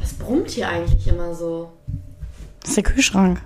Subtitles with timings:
[0.00, 1.72] Was brummt hier eigentlich immer so?
[2.60, 3.40] Das ist der Kühlschrank.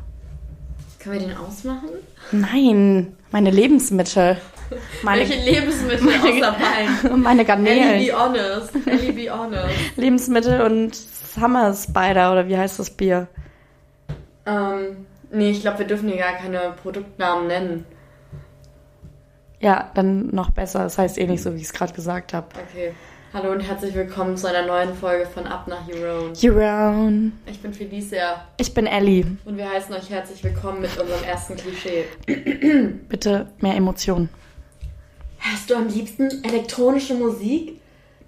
[0.99, 1.89] Können wir den ausmachen?
[2.33, 4.37] Nein, meine Lebensmittel.
[5.03, 7.21] Meine, Welche Lebensmittel außer Wein?
[7.23, 8.07] meine Ellie, Garnelen.
[8.07, 8.87] be honest.
[8.87, 9.75] Ellie, be honest.
[9.97, 13.27] Lebensmittel und Summer Spider oder wie heißt das Bier?
[14.47, 17.85] Ähm, nee, ich glaube, wir dürfen hier gar keine Produktnamen nennen.
[19.59, 20.85] Ja, dann noch besser.
[20.85, 22.47] Das heißt eh nicht so, wie ich es gerade gesagt habe.
[22.71, 22.93] Okay.
[23.33, 26.35] Hallo und herzlich willkommen zu einer neuen Folge von Up nach Euron.
[26.35, 27.33] Jeroen.
[27.47, 29.25] Ich bin Felicia Ich bin Ellie.
[29.45, 32.07] und wir heißen euch herzlich willkommen mit unserem ersten Klischee.
[33.09, 34.29] Bitte mehr Emotionen.
[35.39, 37.81] Hörst du am liebsten elektronische Musik?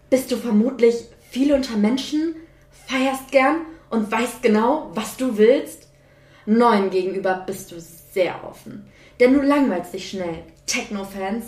[0.09, 0.95] Bist du vermutlich
[1.31, 2.37] viel unter Menschen?
[2.87, 5.89] Feierst gern und weißt genau, was du willst?
[6.47, 8.87] Neuem gegenüber bist du sehr offen.
[9.19, 10.45] Denn du langweilst dich schnell.
[10.67, 11.47] Techno-Fans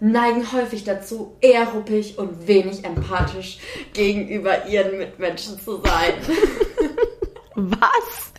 [0.00, 3.58] neigen häufig dazu, eher ruppig und wenig empathisch
[3.92, 6.14] gegenüber ihren Mitmenschen zu sein.
[7.54, 8.32] Was?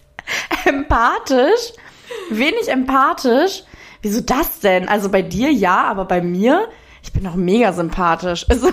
[0.65, 1.73] Empathisch?
[2.29, 3.63] Wenig empathisch?
[4.01, 4.87] Wieso das denn?
[4.87, 6.67] Also bei dir ja, aber bei mir?
[7.01, 8.45] Ich bin doch mega sympathisch.
[8.49, 8.71] Also,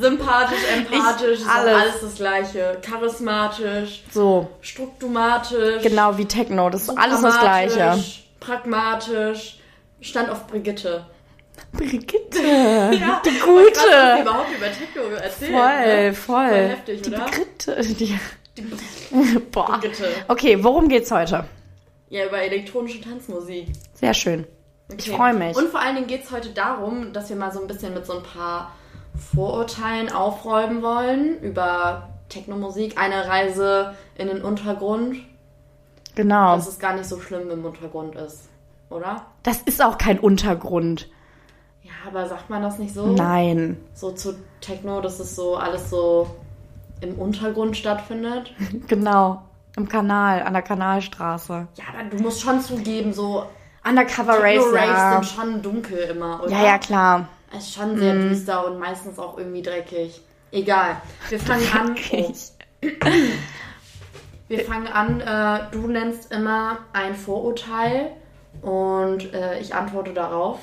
[0.00, 1.74] Sympathisch, empathisch, ist alles.
[1.74, 2.00] alles.
[2.00, 2.78] das Gleiche.
[2.82, 5.82] Charismatisch, so, struktumatisch.
[5.82, 6.70] genau wie Techno.
[6.70, 8.04] Das ist alles das Gleiche.
[8.40, 9.58] Pragmatisch.
[10.00, 11.04] Stand auf Brigitte.
[11.76, 14.22] Brigitte, Ja, die Krass, Gute.
[14.22, 15.52] überhaupt über Techno erzählen.
[15.52, 16.14] Voll, ne?
[16.14, 16.48] voll.
[16.48, 17.24] Voll heftig, die oder?
[17.24, 17.80] Brigitte.
[18.56, 19.66] Die, Die boah.
[19.78, 20.08] Brigitte.
[20.28, 21.44] Okay, worum geht's heute?
[22.08, 23.68] Ja, über elektronische Tanzmusik.
[23.94, 24.46] Sehr schön.
[24.96, 25.16] Ich Okay.
[25.16, 25.56] freue mich.
[25.56, 28.06] Und vor allen Dingen geht es heute darum, dass wir mal so ein bisschen mit
[28.06, 28.72] so ein paar
[29.34, 32.96] Vorurteilen aufräumen wollen über Technomusik.
[32.98, 35.16] Eine Reise in den Untergrund.
[36.14, 36.56] Genau.
[36.56, 38.48] Dass es gar nicht so schlimm im Untergrund ist.
[38.88, 39.26] Oder?
[39.42, 41.08] Das ist auch kein Untergrund.
[41.86, 43.06] Ja, aber sagt man das nicht so?
[43.06, 43.76] Nein.
[43.94, 46.28] So zu Techno, dass es so alles so
[47.00, 48.52] im Untergrund stattfindet.
[48.88, 49.42] Genau.
[49.76, 51.68] Im Kanal, an der Kanalstraße.
[51.74, 53.44] Ja, aber du musst schon zugeben, so
[53.86, 55.12] Undercover Race, ja.
[55.12, 56.50] sind schon dunkel immer, oder?
[56.50, 57.28] Ja, ja, klar.
[57.52, 58.30] Es ist schon sehr Mhm.
[58.30, 60.20] düster und meistens auch irgendwie dreckig.
[60.50, 60.96] Egal.
[61.28, 61.94] Wir fangen an.
[62.10, 62.32] Oh.
[64.48, 65.20] Wir fangen an.
[65.20, 68.12] Äh, du nennst immer ein Vorurteil
[68.62, 70.58] und äh, ich antworte darauf.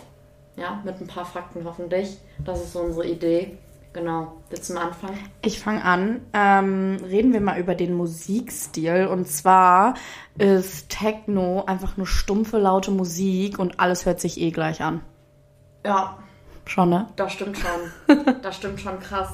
[0.56, 2.18] Ja, mit ein paar Fakten hoffentlich.
[2.44, 3.58] Das ist unsere Idee.
[3.92, 4.42] Genau.
[4.50, 5.20] Willst du mal anfangen?
[5.44, 6.22] Ich fange an.
[6.34, 9.08] Ähm, reden wir mal über den Musikstil.
[9.08, 9.94] Und zwar
[10.38, 15.02] ist Techno einfach nur stumpfe, laute Musik und alles hört sich eh gleich an.
[15.86, 16.18] Ja,
[16.66, 17.08] Schon, ne?
[17.16, 18.26] Das stimmt schon.
[18.42, 19.30] Das stimmt schon krass.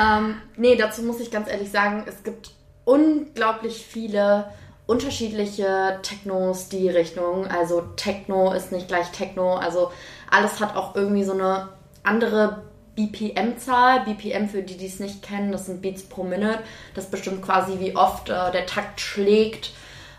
[0.00, 2.50] Ähm, nee, dazu muss ich ganz ehrlich sagen, es gibt
[2.84, 4.52] unglaublich viele
[4.86, 7.50] unterschiedliche Techno-Stilrichtungen.
[7.50, 9.54] Also Techno ist nicht gleich Techno.
[9.54, 9.90] Also
[10.30, 11.68] alles hat auch irgendwie so eine
[12.02, 12.62] andere
[12.94, 14.00] BPM-Zahl.
[14.00, 16.60] BPM für die, die es nicht kennen, das sind Beats pro Minute.
[16.94, 19.72] Das bestimmt quasi, wie oft äh, der Takt schlägt.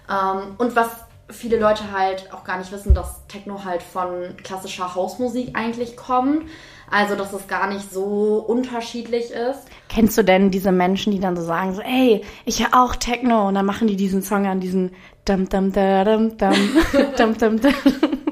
[0.09, 0.89] Ähm, und was
[1.29, 6.43] viele Leute halt auch gar nicht wissen, dass Techno halt von klassischer Hausmusik eigentlich kommt.
[6.89, 9.67] Also, dass es gar nicht so unterschiedlich ist.
[9.89, 13.49] Kennst du denn diese Menschen, die dann so sagen, so, ey, ich höre auch Techno
[13.49, 14.95] und dann machen die diesen Song an diesen
[15.27, 16.59] dum dum dum dum
[17.17, 17.73] dum dum dum.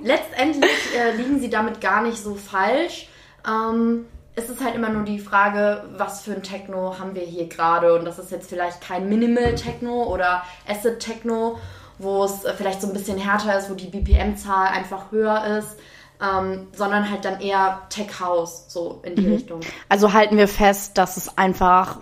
[0.04, 3.08] Letztendlich äh, liegen sie damit gar nicht so falsch.
[3.48, 7.48] Ähm, es ist halt immer nur die Frage, was für ein Techno haben wir hier
[7.48, 7.98] gerade.
[7.98, 11.58] Und das ist jetzt vielleicht kein Minimal-Techno oder Acid-Techno,
[11.98, 15.78] wo es äh, vielleicht so ein bisschen härter ist, wo die BPM-Zahl einfach höher ist,
[16.22, 19.62] ähm, sondern halt dann eher Tech-House, so in die Richtung.
[19.90, 22.00] Also halten wir fest, dass es einfach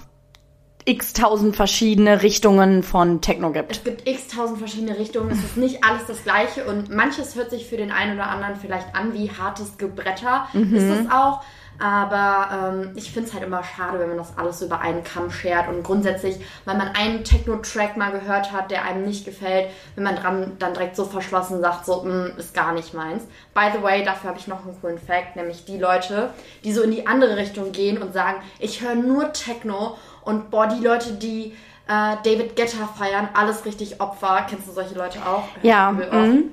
[0.85, 3.71] x tausend verschiedene Richtungen von Techno gibt.
[3.71, 5.31] Es gibt x tausend verschiedene Richtungen.
[5.31, 8.55] Es ist nicht alles das Gleiche und manches hört sich für den einen oder anderen
[8.55, 10.47] vielleicht an wie hartes Gebretter.
[10.53, 11.41] Ist es auch.
[11.79, 15.31] Aber ähm, ich finde es halt immer schade, wenn man das alles über einen Kamm
[15.31, 15.67] schert.
[15.67, 16.35] Und grundsätzlich,
[16.65, 20.73] weil man einen Techno-Track mal gehört hat, der einem nicht gefällt, wenn man dran dann
[20.73, 23.23] direkt so verschlossen sagt, so, "Mm, ist gar nicht meins.
[23.55, 26.29] By the way, dafür habe ich noch einen coolen Fact, nämlich die Leute,
[26.63, 30.67] die so in die andere Richtung gehen und sagen, ich höre nur Techno und boah,
[30.67, 31.53] die Leute, die
[31.87, 34.45] äh, David Guetta feiern, alles richtig Opfer.
[34.49, 35.43] Kennst du solche Leute auch?
[35.61, 36.45] Ja, mhm.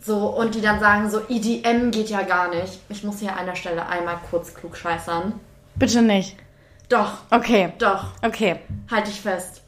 [0.00, 2.80] So, und die dann sagen so, EDM geht ja gar nicht.
[2.88, 5.34] Ich muss hier an der Stelle einmal kurz klugscheißern.
[5.76, 6.36] Bitte nicht.
[6.88, 8.56] Doch, Okay, doch, okay.
[8.90, 9.62] halte ich fest.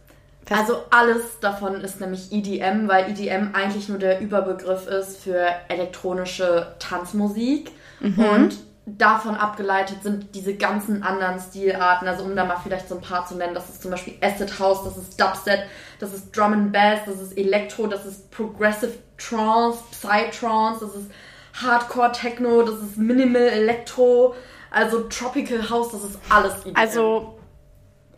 [0.44, 0.60] Fest.
[0.60, 6.74] Also alles davon ist nämlich EDM, weil EDM eigentlich nur der Überbegriff ist für elektronische
[6.78, 7.70] Tanzmusik.
[8.02, 12.06] Und davon abgeleitet sind diese ganzen anderen Stilarten.
[12.06, 14.58] Also um da mal vielleicht so ein paar zu nennen, das ist zum Beispiel Acid
[14.58, 15.60] House, das ist Dubstep,
[15.98, 21.10] das ist Drum and Bass, das ist Electro, das ist Progressive Trance, Psytrance, das ist
[21.54, 24.34] Hardcore Techno, das ist Minimal Electro,
[24.70, 26.76] also Tropical House, das ist alles EDM.
[26.76, 27.38] Also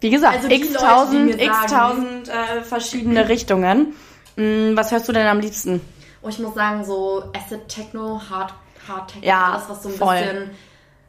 [0.01, 3.95] Wie gesagt, Also x tausend, x tausend äh, verschiedene Richtungen.
[4.37, 5.81] Mm, was hörst du denn am liebsten?
[6.23, 8.53] Und ich muss sagen, so Acid Techno, Hard,
[8.89, 10.17] Hard Techno, Ja, alles, was so ein voll.
[10.17, 10.51] bisschen.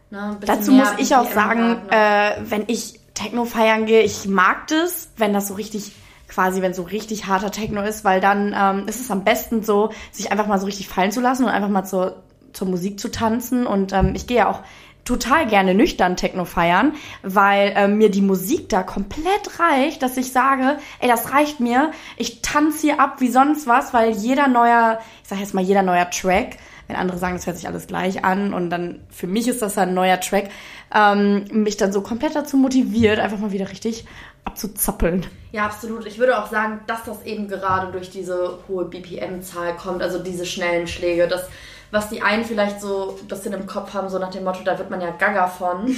[0.09, 2.37] Ne, ein bisschen Dazu muss ich auch sagen, hat, ne?
[2.47, 5.91] äh, wenn ich Techno feiern gehe, ich mag das, wenn das so richtig,
[6.29, 9.91] quasi, wenn so richtig harter Techno ist, weil dann ähm, ist es am besten so,
[10.11, 13.09] sich einfach mal so richtig fallen zu lassen und einfach mal zur, zur Musik zu
[13.11, 13.65] tanzen.
[13.67, 14.61] Und ähm, ich gehe ja auch
[15.03, 16.93] total gerne nüchtern Techno feiern,
[17.23, 21.91] weil ähm, mir die Musik da komplett reicht, dass ich sage, ey, das reicht mir.
[22.17, 25.81] Ich tanze hier ab wie sonst was, weil jeder neuer, ich sag jetzt mal jeder
[25.81, 26.57] neuer Track,
[26.87, 29.75] wenn andere sagen, es hört sich alles gleich an und dann für mich ist das
[29.75, 30.49] dann ein neuer Track,
[30.93, 34.05] ähm, mich dann so komplett dazu motiviert, einfach mal wieder richtig
[34.45, 35.25] abzuzappeln.
[35.51, 36.05] Ja, absolut.
[36.05, 40.45] Ich würde auch sagen, dass das eben gerade durch diese hohe BPM-Zahl kommt, also diese
[40.45, 41.27] schnellen Schläge.
[41.27, 41.47] Das,
[41.91, 44.77] was die einen vielleicht so ein bisschen im Kopf haben, so nach dem Motto, da
[44.77, 45.93] wird man ja gaga von.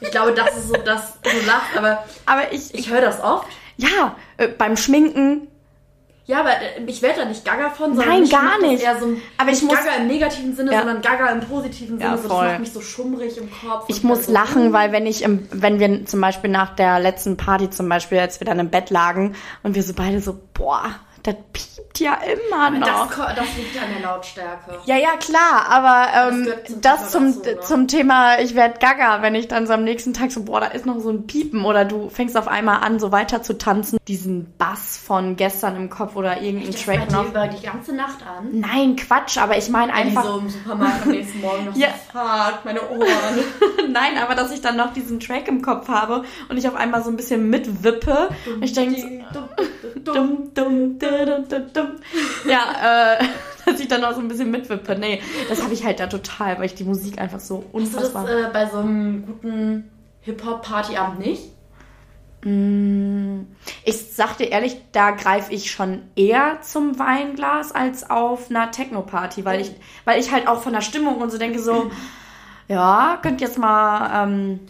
[0.00, 3.46] Ich glaube, das ist so das, du lachst, aber Aber ich, ich höre das oft.
[3.78, 5.48] ja, äh, beim Schminken,
[6.26, 8.82] Ja, aber äh, ich werde da nicht gaga von, sondern Nein, mich gar nicht.
[8.82, 10.78] eher so ein, Aber ich nicht muss- gaga im negativen Sinne, Ja.
[10.78, 12.10] sondern gaga im positiven Sinne.
[12.10, 13.84] Ja, so, das macht mich so schummrig im Kopf.
[13.88, 17.36] Ich muss so, lachen, weil wenn ich im, wenn wir zum Beispiel nach der letzten
[17.36, 20.86] Party zum Beispiel, als wir dann im Bett lagen und wir so beide so, boah,
[21.24, 23.10] das piept ja immer Das, noch.
[23.10, 24.78] ko- das liegt ja an der Lautstärke.
[24.84, 27.60] Ja, ja, klar, aber ähm, gehört zum das zum, dazu, ne?
[27.60, 30.66] zum Thema, ich werd gaga, wenn ich dann so am nächsten Tag so, boah, da
[30.66, 33.98] ist noch so ein Piepen oder du fängst auf einmal an, so weiter zu tanzen,
[34.06, 37.26] diesen Bass von gestern im Kopf oder irgendein Das bei Track noch.
[37.28, 38.48] über die ganze Nacht an.
[38.52, 41.88] Nein, Quatsch, aber ich meine Einfach so im Supermarkt am nächsten Morgen noch Ja.
[42.12, 43.44] so, fuck, meine Ohren.
[43.92, 47.02] nein, aber dass ich dann noch diesen Track im Kopf habe und ich auf einmal
[47.02, 48.28] so ein bisschen mitwippe.
[48.52, 49.48] Und ich denke, dumm,
[50.04, 51.13] dumm, dumm, dumm.
[52.48, 53.24] Ja, äh,
[53.66, 54.96] dass ich dann auch so ein bisschen mitwippe.
[54.98, 57.98] Nee, das habe ich halt da total, weil ich die Musik einfach so Hast du
[57.98, 58.28] das unfassbar.
[58.28, 59.90] äh, bei so einem guten
[60.22, 61.42] Hip-Hop-Partyabend nicht?
[63.84, 69.46] Ich sag dir ehrlich, da greife ich schon eher zum Weinglas als auf einer Techno-Party,
[69.46, 69.72] weil ich,
[70.04, 71.90] weil ich halt auch von der Stimmung und so denke so,
[72.68, 74.24] ja, könnt jetzt mal.
[74.24, 74.60] Ähm,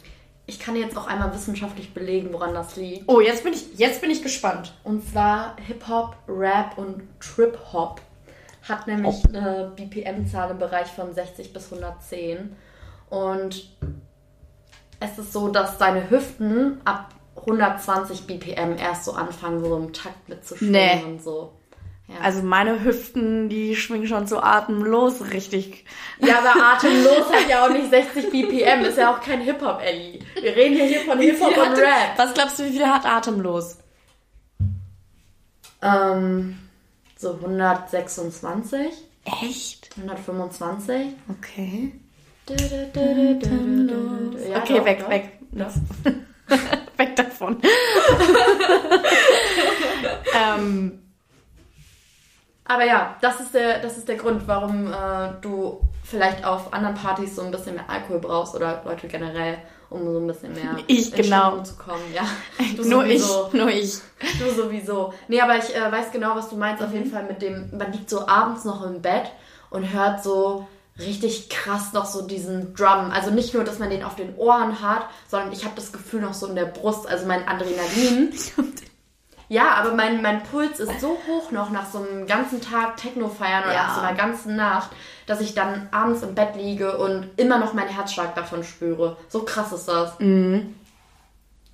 [0.47, 3.09] Ich kann jetzt auch einmal wissenschaftlich belegen, woran das liegt.
[3.09, 4.75] oh, jetzt bin ich, jetzt bin ich gespannt.
[4.85, 8.01] Und zwar Hip-Hop, Rap und Trip-Hop
[8.63, 12.55] hat nämlich eine BPM-Zahl im Bereich von 60 bis 110.
[13.11, 13.69] Und
[15.01, 20.29] es ist so, dass deine Hüften ab 120 BPM erst so anfangen, so im Takt
[20.29, 21.05] mitzuschwingen Nee.
[21.05, 21.53] und so.
[22.09, 22.17] Ja.
[22.21, 25.87] Also meine Hüften, die schwingen schon so atemlos richtig.
[26.19, 30.21] Ja, aber atemlos hat ja auch nicht 60 BPM, ist ja auch kein Hip-Hop, Ellie.
[30.35, 32.17] Wir reden hier, hier von Hip-Hop und Rap.
[32.17, 33.79] Was glaubst du, wie viel hat atemlos?
[35.81, 36.59] Ähm,
[37.17, 38.93] so 126,
[39.25, 39.91] Echt?
[39.97, 41.15] 125.
[41.41, 41.93] Okay.
[42.49, 42.57] Ja,
[44.59, 45.09] okay, doch, weg, doch.
[45.09, 45.39] weg.
[46.99, 47.63] weg davon.
[50.35, 51.04] ähm,
[52.67, 56.95] Aber ja, das ist der, das ist der Grund, warum äh, du vielleicht auf anderen
[56.95, 59.59] Partys so ein bisschen mehr Alkohol brauchst oder Leute generell,
[59.91, 61.49] um so ein bisschen mehr Ich, in genau.
[61.49, 62.03] Stimmung zu kommen.
[62.15, 62.23] Ja,
[62.77, 63.49] du nur sowieso.
[63.49, 63.95] ich, nur ich.
[64.39, 65.13] Du sowieso.
[65.29, 66.83] Nee, aber ich äh, weiß genau, was du meinst.
[66.83, 66.95] Auf Mhm.
[66.97, 69.31] jeden Fall mit dem, man liegt so abends noch im Bett
[69.71, 70.67] und hört so
[70.99, 73.11] richtig krass noch so diesen Drum.
[73.13, 76.21] Also nicht nur, dass man den auf den Ohren hat, sondern ich habe das Gefühl
[76.23, 78.33] noch so in der Brust, also mein Adrenalin.
[79.49, 83.29] Ja, aber mein, mein Puls ist so hoch noch nach so einem ganzen Tag Techno
[83.29, 83.83] feiern oder Ja.
[83.85, 84.91] nach so einer ganzen Nacht,
[85.27, 89.17] dass ich dann abends im Bett liege und immer noch meinen Herzschlag davon spüre.
[89.29, 90.19] So krass ist das.
[90.19, 90.75] Mhm.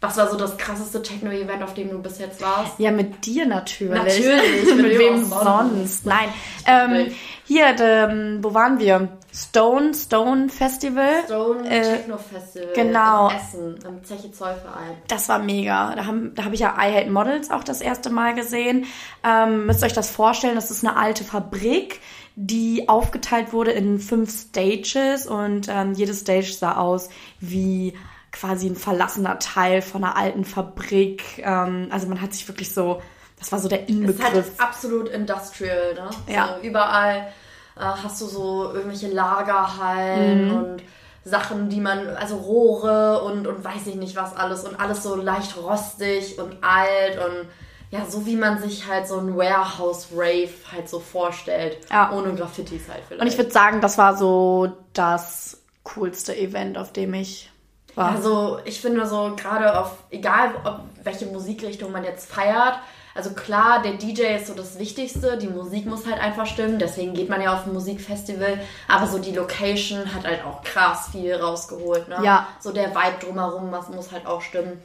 [0.02, 2.78] Was war so das krasseste Techno-Event, auf dem du bis jetzt warst?
[2.78, 3.94] Ja, mit dir natürlich.
[3.94, 6.06] Natürlich, mit mit wem sonst?
[6.06, 6.30] Nein.
[6.66, 7.12] Ähm,
[7.44, 9.08] hier, ähm, wo waren wir?
[9.32, 11.22] Stone, Stone Festival.
[11.24, 13.28] Stone Äh, Techno Festival genau.
[13.28, 14.96] in Essen, im Zeche Zollverein.
[15.08, 15.94] Das war mega.
[15.94, 18.86] Da habe da hab ich ja I Hate Models auch das erste Mal gesehen.
[19.24, 22.00] Ähm, müsst euch das vorstellen, das ist eine alte Fabrik,
[22.34, 27.08] die aufgeteilt wurde in fünf Stages und ähm, jede Stage sah aus
[27.38, 27.96] wie
[28.32, 31.22] quasi ein verlassener Teil von einer alten Fabrik.
[31.38, 33.02] Ähm, also man hat sich wirklich so,
[33.38, 34.50] das war so der Es ist halt Inbegriff.
[34.58, 36.10] absolut industrial, ne?
[36.32, 36.56] Ja.
[36.60, 37.32] So, überall
[37.76, 40.56] äh, hast du so irgendwelche Lagerhallen Mhm.
[40.56, 40.82] und
[41.24, 45.16] Sachen, die man, also Rohre und, und weiß ich nicht was alles und alles so
[45.16, 47.48] leicht rostig und alt und
[47.90, 51.76] ja, so wie man sich halt so ein Warehouse-Rave halt so vorstellt.
[51.90, 52.12] Ja.
[52.12, 53.20] Ohne Graffitis halt vielleicht.
[53.20, 57.50] Und ich würde sagen, das war so das coolste Event, auf dem ich
[57.96, 58.12] war.
[58.12, 62.78] Also ich finde so gerade auf, egal ob welche Musikrichtung man jetzt feiert,
[63.20, 67.12] also klar, der DJ ist so das Wichtigste, die Musik muss halt einfach stimmen, deswegen
[67.12, 68.58] geht man ja auf ein Musikfestival,
[68.88, 72.20] aber so die Location hat halt auch krass viel rausgeholt, ne?
[72.24, 72.48] Ja.
[72.60, 74.80] So der Vibe drumherum, was muss halt auch stimmen.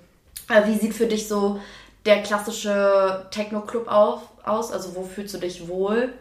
[0.49, 1.61] Äh, wie sieht für dich so
[2.05, 4.73] der klassische Techno-Club aus?
[4.73, 6.11] Also wo fühlst du dich wohl?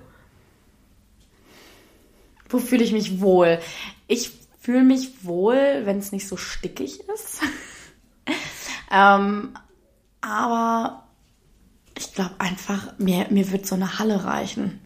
[2.48, 3.58] Wo fühle ich mich wohl?
[4.06, 4.30] Ich
[4.60, 7.40] fühle mich wohl, wenn es nicht so stickig ist.
[8.92, 9.58] ähm,
[10.20, 11.03] aber
[11.96, 14.80] ich glaube einfach, mir, mir wird so eine Halle reichen.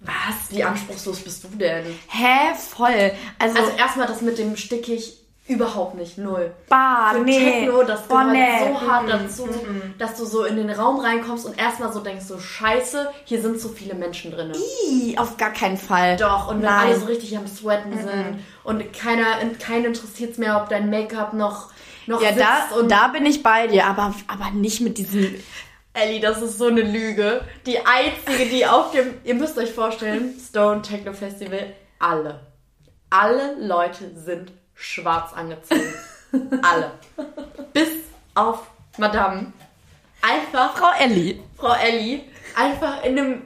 [0.00, 0.50] Was?
[0.50, 1.84] Wie anspruchslos bist du denn?
[2.08, 2.54] Hä?
[2.56, 3.12] Voll.
[3.38, 6.18] Also, Also erstmal das mit dem stickig überhaupt nicht.
[6.18, 6.52] Null.
[6.68, 7.38] bah, Für nee.
[7.38, 8.72] Techno, das Boah, gehört nee.
[8.72, 9.48] so hart dazu,
[9.98, 13.60] dass du so in den Raum reinkommst und erstmal so denkst, so scheiße, hier sind
[13.60, 14.52] so viele Menschen drin.
[14.88, 16.16] Ih, auf gar keinen Fall.
[16.16, 16.86] Doch, und wenn Nein.
[16.88, 19.24] alle so richtig am Sweaten sind und keiner,
[19.60, 21.70] keinen interessiert es mehr, ob dein Make-up noch,
[22.06, 25.34] noch Ja, da, und da bin ich bei dir, aber, aber nicht mit diesem.
[25.94, 27.42] Ellie, das ist so eine Lüge.
[27.66, 32.40] Die einzige, die auf dem, ihr müsst euch vorstellen, Stone Techno Festival, alle.
[33.10, 35.92] Alle Leute sind schwarz angezogen.
[36.62, 36.92] alle.
[37.72, 37.90] Bis
[38.34, 39.52] auf Madame.
[40.22, 41.42] Einfach, Frau Elli.
[41.56, 42.20] Frau Ellie,
[42.56, 43.42] einfach in einem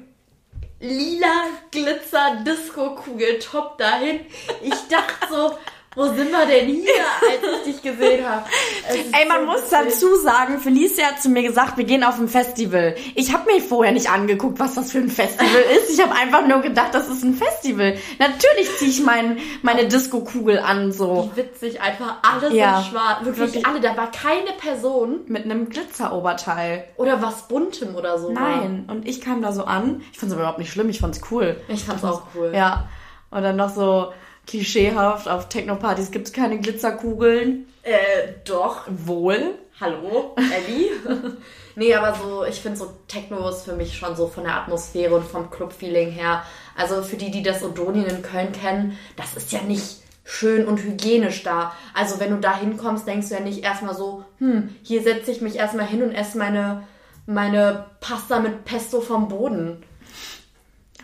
[0.79, 4.21] lila Glitzer Disco Kugeltop dahin.
[4.63, 5.59] Ich dachte so,
[5.97, 6.85] wo sind wir denn hier,
[7.29, 8.45] als ich dich gesehen habe?
[8.89, 9.79] Es Ey, man so muss witzig.
[9.95, 12.95] dazu sagen, Felicia hat zu mir gesagt, wir gehen auf ein Festival.
[13.17, 15.91] Ich habe mir vorher nicht angeguckt, was das für ein Festival ist.
[15.99, 17.97] Ich habe einfach nur gedacht, das ist ein Festival.
[18.19, 21.31] Natürlich ziehe ich mein, meine Disco-Kugel an, so.
[21.35, 23.25] Wie witzig, einfach alle Ja, sind schwarz.
[23.25, 23.67] Wirklich, wirklich.
[23.67, 23.81] alle.
[23.81, 26.85] Da war keine Person Mit einem Glitzeroberteil.
[26.97, 28.31] oder was Buntem oder so.
[28.31, 28.85] Nein.
[28.91, 30.03] Und ich kam da so an.
[30.13, 31.57] Ich fand es überhaupt nicht schlimm, ich fand's cool.
[31.69, 32.53] Ich fand's auch cool.
[32.55, 32.89] Ja.
[33.31, 34.13] Und dann noch so
[34.47, 37.67] klischeehaft, auf Techno-Partys gibt's keine Glitzerkugeln.
[37.83, 38.83] Äh, doch.
[38.89, 39.57] Wohl.
[39.79, 40.91] Hallo, Ellie?
[41.77, 45.15] nee, aber so, ich finde so Techno ist für mich schon so von der Atmosphäre
[45.15, 46.45] und vom Club-Feeling her.
[46.77, 50.83] Also für die, die das Odonien in Köln kennen, das ist ja nicht schön und
[50.83, 51.75] hygienisch da.
[51.95, 55.43] Also wenn du da hinkommst, denkst du ja nicht erstmal so, hm, hier setze ich
[55.43, 56.85] mich erstmal hin und esse meine,
[57.27, 59.85] meine Pasta mit Pesto vom Boden.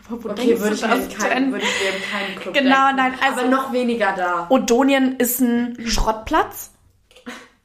[0.09, 2.97] Wo Okay, würde ich, das würde ich mir in keinen Club Genau, denken.
[2.97, 4.47] nein, also- aber noch weniger da.
[4.51, 6.71] Odonien ist ein Schrottplatz?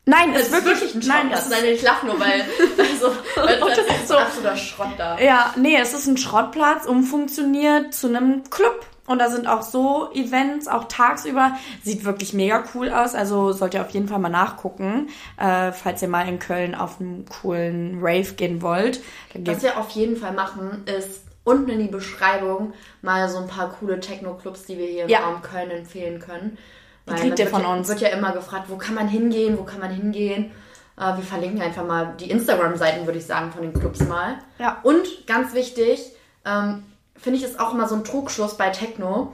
[0.06, 1.40] Nein, Das ist wirklich, ein nein, Schrott.
[1.40, 2.46] es Nein, ist, ich lach nur, weil,
[2.78, 5.20] also, weil das ist so- so absoluter Schrott da.
[5.20, 8.86] ja, nee, es ist ein Schrottplatz, umfunktioniert zu einem Club.
[9.06, 11.58] Und da sind auch so Events, auch tagsüber.
[11.82, 13.16] Sieht wirklich mega cool aus.
[13.16, 17.00] Also sollt ihr auf jeden Fall mal nachgucken, äh, falls ihr mal in Köln auf
[17.00, 19.02] einen coolen Rave gehen wollt.
[19.34, 23.70] Was wir auf jeden Fall machen, ist unten in die Beschreibung mal so ein paar
[23.72, 25.20] coole Techno-Clubs, die wir hier im Ja.
[25.22, 26.58] Raum Köln empfehlen können.
[27.06, 27.88] Die Weil kriegt ihr von wird ja, uns.
[27.88, 30.52] wird ja immer gefragt, wo kann man hingehen, wo kann man hingehen.
[30.98, 34.40] Äh, wir verlinken einfach mal die Instagram-Seiten, würde ich sagen, von den Clubs mal.
[34.60, 34.80] Ja.
[34.84, 36.12] Und ganz wichtig,
[36.46, 36.84] ähm,
[37.16, 39.34] finde ich, ist auch immer so ein Trugschluss bei Techno.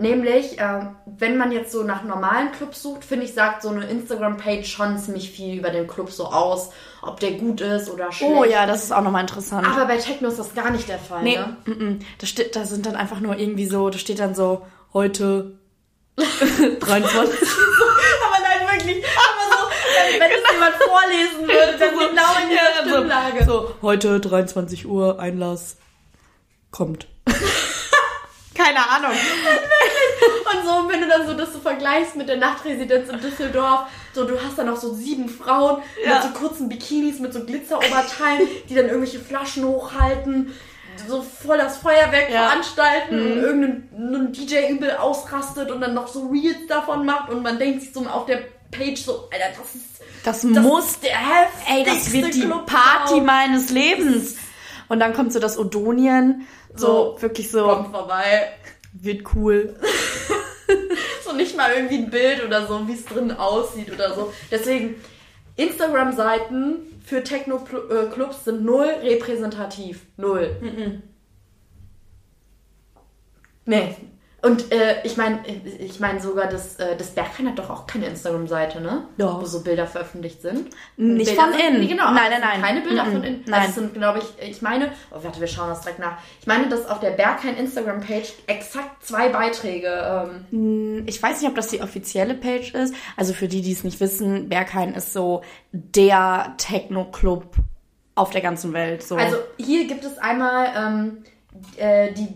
[0.00, 3.84] Nämlich, ähm, wenn man jetzt so nach normalen Clubs sucht, finde ich, sagt so eine
[3.84, 6.70] Instagram-Page schon ziemlich viel über den Club so aus,
[7.02, 8.32] ob der gut ist oder schlecht.
[8.34, 9.66] oh ja, das ist auch nochmal interessant.
[9.66, 11.54] Aber bei Techno ist das gar nicht der Fall, Nee, ne?
[11.66, 11.98] mm, mm.
[12.16, 14.64] da, steht, da sind dann einfach nur irgendwie so, da steht dann so,
[14.94, 15.58] heute
[16.16, 16.80] 23.
[16.80, 17.28] Aber
[18.40, 19.04] nein, wirklich.
[19.04, 19.58] Aber so,
[19.98, 23.44] wenn, wenn es jemand vorlesen würde, dann genau in dieser Stimmlage.
[23.44, 25.76] So, heute 23 Uhr, Einlass
[26.70, 27.06] kommt.
[28.72, 29.10] Keine Ahnung.
[29.12, 33.80] Und so, wenn du dann so das so vergleichst mit der Nachtresidenz in Düsseldorf,
[34.14, 36.14] so du hast dann auch so sieben Frauen Ja.
[36.14, 40.54] mit so kurzen Bikinis, mit so Glitzeroberteilen, die dann irgendwelche Flaschen hochhalten,
[41.08, 42.42] so voll das Feuerwerk Ja.
[42.42, 42.46] Mhm.
[42.48, 43.88] veranstalten und irgendein
[44.26, 47.92] ein DJ übel ausrastet und dann noch so Reels davon macht und man denkt sich
[47.92, 48.38] so auf der
[48.70, 49.84] Page so, Alter, das ist
[50.24, 54.36] Das, das muss, der heftigste ey, das wird die Club Party meines Lebens.
[54.90, 58.50] Und dann kommt so das Odonien, so, So, wirklich so, Kommt vorbei.
[58.92, 59.76] wird cool.
[61.24, 64.32] So nicht mal irgendwie ein Bild oder so, wie es drin aussieht oder so.
[64.50, 64.96] Deswegen,
[65.56, 70.00] Instagram-Seiten für Techno-Clubs sind null repräsentativ.
[70.16, 70.56] Null.
[73.64, 73.96] Nee.
[74.42, 75.40] Und äh, ich meine,
[75.78, 79.04] ich meine sogar, das, äh, das Berghain hat doch auch keine Instagram-Seite, ne?
[79.18, 79.42] Doch.
[79.42, 80.70] Wo so Bilder veröffentlicht sind.
[80.96, 81.88] Nicht Bilder von innen.
[81.88, 82.10] Genau.
[82.12, 82.62] Nein, nein, nein.
[82.62, 83.12] Keine Bilder Mm-mm.
[83.12, 83.44] von innen.
[83.46, 83.66] Nein.
[83.68, 86.18] Es sind, glaube ich, ich meine, oh, warte, wir schauen das direkt nach.
[86.40, 91.56] Ich meine, dass auf der Berghain Instagram-Page exakt zwei Beiträge ähm, Ich weiß nicht, ob
[91.56, 92.94] das die offizielle Page ist.
[93.16, 95.42] Also für die, die es nicht wissen, Berghain ist so
[95.72, 97.56] der Techno-Club
[98.14, 99.02] auf der ganzen Welt.
[99.02, 99.16] So.
[99.16, 101.24] Also hier gibt es einmal ähm,
[101.76, 102.28] äh, die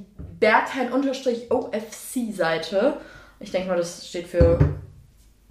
[0.44, 2.98] Berghain-OFC-Seite.
[3.40, 4.58] Ich denke mal, das steht für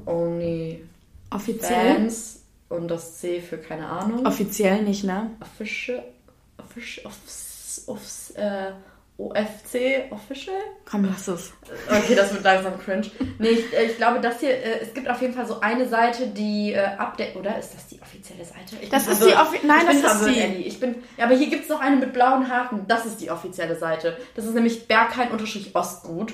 [0.06, 0.86] Only
[1.32, 1.96] offiziell?
[1.96, 4.28] Fans und das C für keine Ahnung.
[4.28, 5.32] Offiziell nicht, ne?
[5.42, 6.04] Official,
[6.60, 8.72] official, offs, offs, äh,
[9.30, 10.56] OFC Official?
[10.90, 11.54] Komm, lass es.
[11.90, 13.10] Okay, das wird langsam cringe.
[13.40, 15.88] Nee, ich, äh, ich glaube, das hier, äh, es gibt auf jeden Fall so eine
[15.88, 17.58] Seite, die äh, update, oder?
[17.58, 18.76] Ist das die offizielle Seite?
[18.82, 19.38] Ich Das ist verwirrt.
[19.52, 20.64] die offi- nein, das ist die- Ellie.
[20.66, 22.86] Ich bin, ja, aber hier gibt es noch eine mit blauen Haken.
[22.88, 24.18] Das ist die offizielle Seite.
[24.36, 26.34] Das ist nämlich Berghain-Ostgut.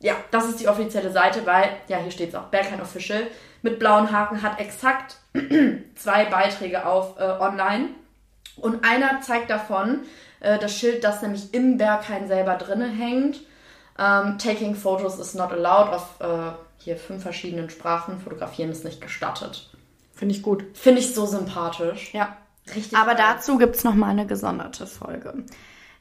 [0.00, 3.24] Ja, das ist die offizielle Seite, weil, ja, hier steht es auch, Berghain Official.
[3.62, 5.16] Mit blauen Haken hat exakt
[5.96, 7.88] zwei Beiträge auf äh, online.
[8.56, 10.00] Und einer zeigt davon
[10.40, 13.40] äh, das Schild, das nämlich im Berghain selber drinne hängt.
[13.98, 18.20] Ähm, taking photos is not allowed auf äh, hier fünf verschiedenen Sprachen.
[18.20, 19.70] Fotografieren ist nicht gestattet.
[20.12, 20.64] Finde ich gut.
[20.74, 22.12] Finde ich so sympathisch.
[22.14, 22.36] Ja.
[22.74, 22.96] Richtig.
[22.98, 23.24] Aber geil.
[23.34, 25.34] dazu gibt's noch mal eine gesonderte Folge.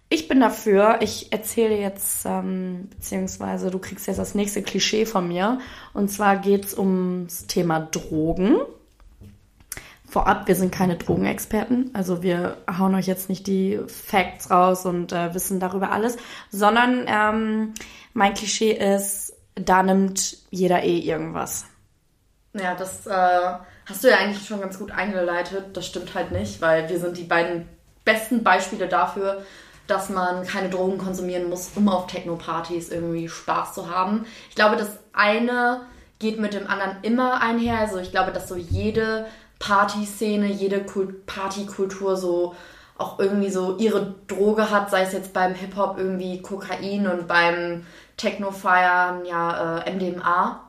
[0.09, 5.27] Ich bin dafür, ich erzähle jetzt, ähm, beziehungsweise du kriegst jetzt das nächste Klischee von
[5.27, 5.59] mir.
[5.93, 8.57] Und zwar geht's ums Thema Drogen.
[10.17, 15.11] Vorab, wir sind keine Drogenexperten, also wir hauen euch jetzt nicht die Facts raus und
[15.11, 16.17] äh, wissen darüber alles,
[16.49, 17.75] sondern ähm,
[18.13, 21.65] mein Klischee ist, da nimmt jeder eh irgendwas.
[22.53, 23.11] Ja, das äh,
[23.85, 25.77] hast du ja eigentlich schon ganz gut eingeleitet.
[25.77, 27.69] Das stimmt halt nicht, weil wir sind die beiden
[28.03, 29.43] besten Beispiele dafür,
[29.85, 34.25] dass man keine Drogen konsumieren muss, um auf Techno-Partys irgendwie Spaß zu haben.
[34.49, 35.81] Ich glaube, das eine
[36.17, 37.77] geht mit dem anderen immer einher.
[37.77, 39.27] Also ich glaube, dass so jede
[39.59, 42.55] Partyszene, jede Kult Partykultur so
[42.97, 47.85] auch irgendwie so ihre Droge hat, sei es jetzt beim Hip-Hop irgendwie Kokain und beim
[48.17, 50.61] Techno-Feiern ja äh, MDMA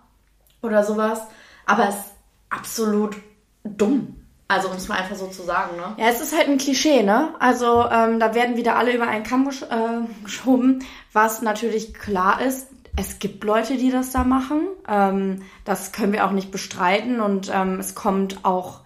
[0.62, 1.22] oder sowas.
[1.64, 2.12] Aber es ist
[2.50, 3.16] absolut
[3.64, 4.14] dumm.
[4.50, 5.94] Also um es mal einfach so zu sagen, ne?
[5.98, 7.34] Ja, es ist halt ein Klischee, ne?
[7.38, 12.40] Also ähm, da werden wieder alle über einen Kamm gesch äh, geschoben, was natürlich klar
[12.40, 12.68] ist.
[12.98, 14.62] Es gibt Leute, die das da machen.
[14.88, 18.80] Ähm, das können wir auch nicht bestreiten und ähm, es kommt auch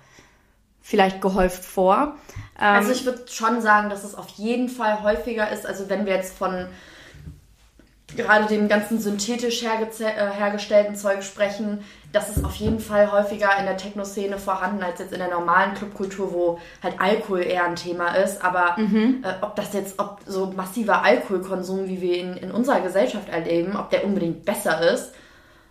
[0.83, 2.17] vielleicht gehäuft vor.
[2.61, 5.65] Ähm, Also ich würde schon sagen, dass es auf jeden Fall häufiger ist.
[5.65, 6.67] Also wenn wir jetzt von
[8.17, 13.65] gerade dem ganzen synthetisch äh, hergestellten Zeug sprechen, das ist auf jeden Fall häufiger in
[13.65, 18.15] der Techno-Szene vorhanden als jetzt in der normalen Clubkultur, wo halt Alkohol eher ein Thema
[18.17, 18.45] ist.
[18.45, 18.77] Aber
[19.23, 23.77] äh, ob das jetzt, ob so massiver Alkoholkonsum, wie wir ihn in unserer Gesellschaft erleben,
[23.77, 25.13] ob der unbedingt besser ist,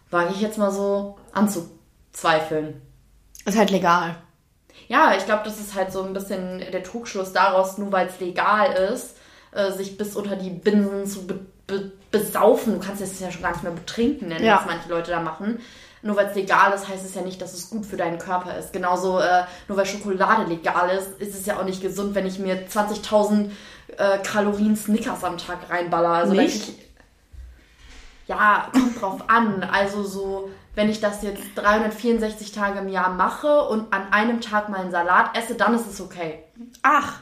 [0.10, 2.82] wage ich jetzt mal so anzuzweifeln.
[3.46, 4.16] ist halt legal.
[4.88, 8.20] Ja, ich glaube, das ist halt so ein bisschen der Trugschluss daraus, nur weil es
[8.20, 9.16] legal ist,
[9.52, 11.40] äh, sich bis unter die Binsen zu be
[11.72, 12.74] be besaufen.
[12.80, 14.58] Du kannst es ja schon gar nicht mehr betrinken nennen, Ja.
[14.58, 15.60] was manche Leute da machen.
[16.04, 18.58] Nur weil es legal ist, heißt es ja nicht, dass es gut für deinen Körper
[18.58, 18.74] ist.
[18.74, 22.38] Genauso, äh, nur weil Schokolade legal ist, ist es ja auch nicht gesund, wenn ich
[22.40, 23.52] mir 20.000
[23.98, 26.10] äh, Kalorien Snickers am Tag reinballer.
[26.10, 26.70] Also Nicht?
[26.70, 26.76] ich,
[28.28, 29.64] ja, kommt drauf an.
[29.72, 34.70] Also so, wenn ich das jetzt 364 Tage im Jahr mache und an einem Tag
[34.70, 36.40] mal einen Salat esse, dann ist es okay.
[36.82, 37.20] Ach,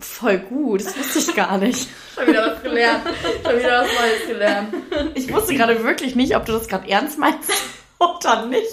[0.00, 0.84] voll gut.
[0.84, 1.88] Das wusste ich gar nicht.
[2.14, 3.02] Schon wieder was gelernt.
[3.44, 4.74] Schon wieder was Neues gelernt.
[5.14, 7.50] Ich wusste gerade wirklich nicht, ob du das gerade ernst meinst
[7.98, 8.68] oder nicht.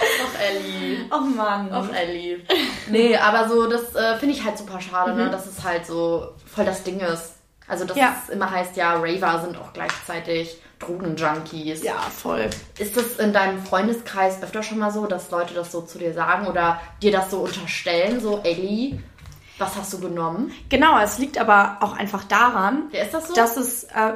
[0.00, 0.98] Ach, Ellie.
[1.10, 1.68] Oh Mann.
[1.72, 2.40] Ach, Ellie.
[2.88, 5.30] Nee, aber so, das äh, finde ich halt super schade, ne?
[5.30, 7.34] dass es halt so voll das Ding ist.
[7.68, 8.16] Also, dass Ja.
[8.22, 11.82] es immer heißt, ja, Raver sind auch gleichzeitig Drogenjunkies.
[11.82, 12.48] Ja, voll.
[12.78, 16.12] Ist das in deinem Freundeskreis öfter schon mal so, dass Leute das so zu dir
[16.14, 18.98] sagen oder dir das so unterstellen, so, Ellie,
[19.58, 20.52] was hast du genommen?
[20.68, 23.34] Genau, es liegt aber auch einfach daran, Ja, ist das so?
[23.34, 24.12] dass es, äh,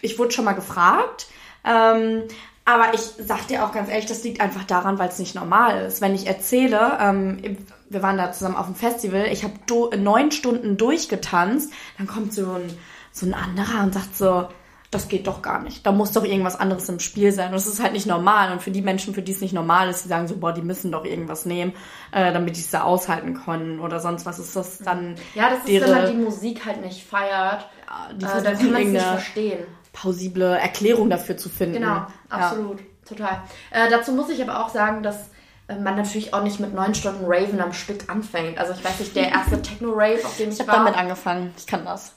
[0.00, 1.26] ich wurde schon mal gefragt,
[1.64, 2.22] ähm,
[2.64, 5.86] aber ich sag dir auch ganz ehrlich, das liegt einfach daran, weil es nicht normal
[5.86, 6.00] ist.
[6.00, 10.76] Wenn ich erzähle, ähm, wir waren da zusammen auf dem Festival, ich habe neun Stunden
[10.76, 12.76] durchgetanzt, dann kommt so ein,
[13.12, 14.48] so ein anderer und sagt so,
[14.90, 15.84] das geht doch gar nicht.
[15.84, 17.48] Da muss doch irgendwas anderes im Spiel sein.
[17.48, 18.52] Und das ist halt nicht normal.
[18.52, 20.62] Und für die Menschen, für die es nicht normal ist, die sagen so, boah, die
[20.62, 21.72] müssen doch irgendwas nehmen,
[22.12, 25.16] äh, damit die es da aushalten können oder sonst was ist das dann.
[25.34, 27.68] ja, das ist, wenn man die Musik halt nicht feiert,
[28.14, 29.64] die äh, dann kann man es nicht verstehen.
[29.92, 31.74] plausible Erklärung dafür zu finden.
[31.74, 32.08] Genau, Ja.
[32.28, 33.42] absolut, total.
[33.70, 35.30] Äh, dazu muss ich aber auch sagen, dass
[35.68, 38.58] äh, man natürlich auch nicht mit neun Stunden Raven am Stück anfängt.
[38.58, 40.84] Also ich weiß nicht, der erste Techno-Rave, auf dem ich, Ich habe war...
[40.84, 41.52] damit angefangen.
[41.56, 42.12] Ich kann das.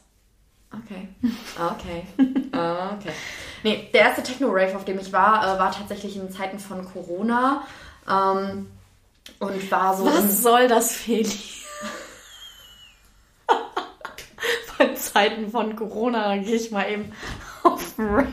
[0.72, 1.08] Okay.
[1.60, 2.04] Okay.
[2.54, 3.14] okay.
[3.64, 7.64] Nee, der erste Techno-Rave, auf dem ich war, äh, war tatsächlich in Zeiten von Corona.
[8.08, 8.68] Ähm,
[9.40, 10.06] und war so.
[10.06, 11.32] Was soll das, Feli?
[14.78, 17.12] Bei Zeiten von Corona, gehe ich mal eben
[17.64, 18.28] auf Rave.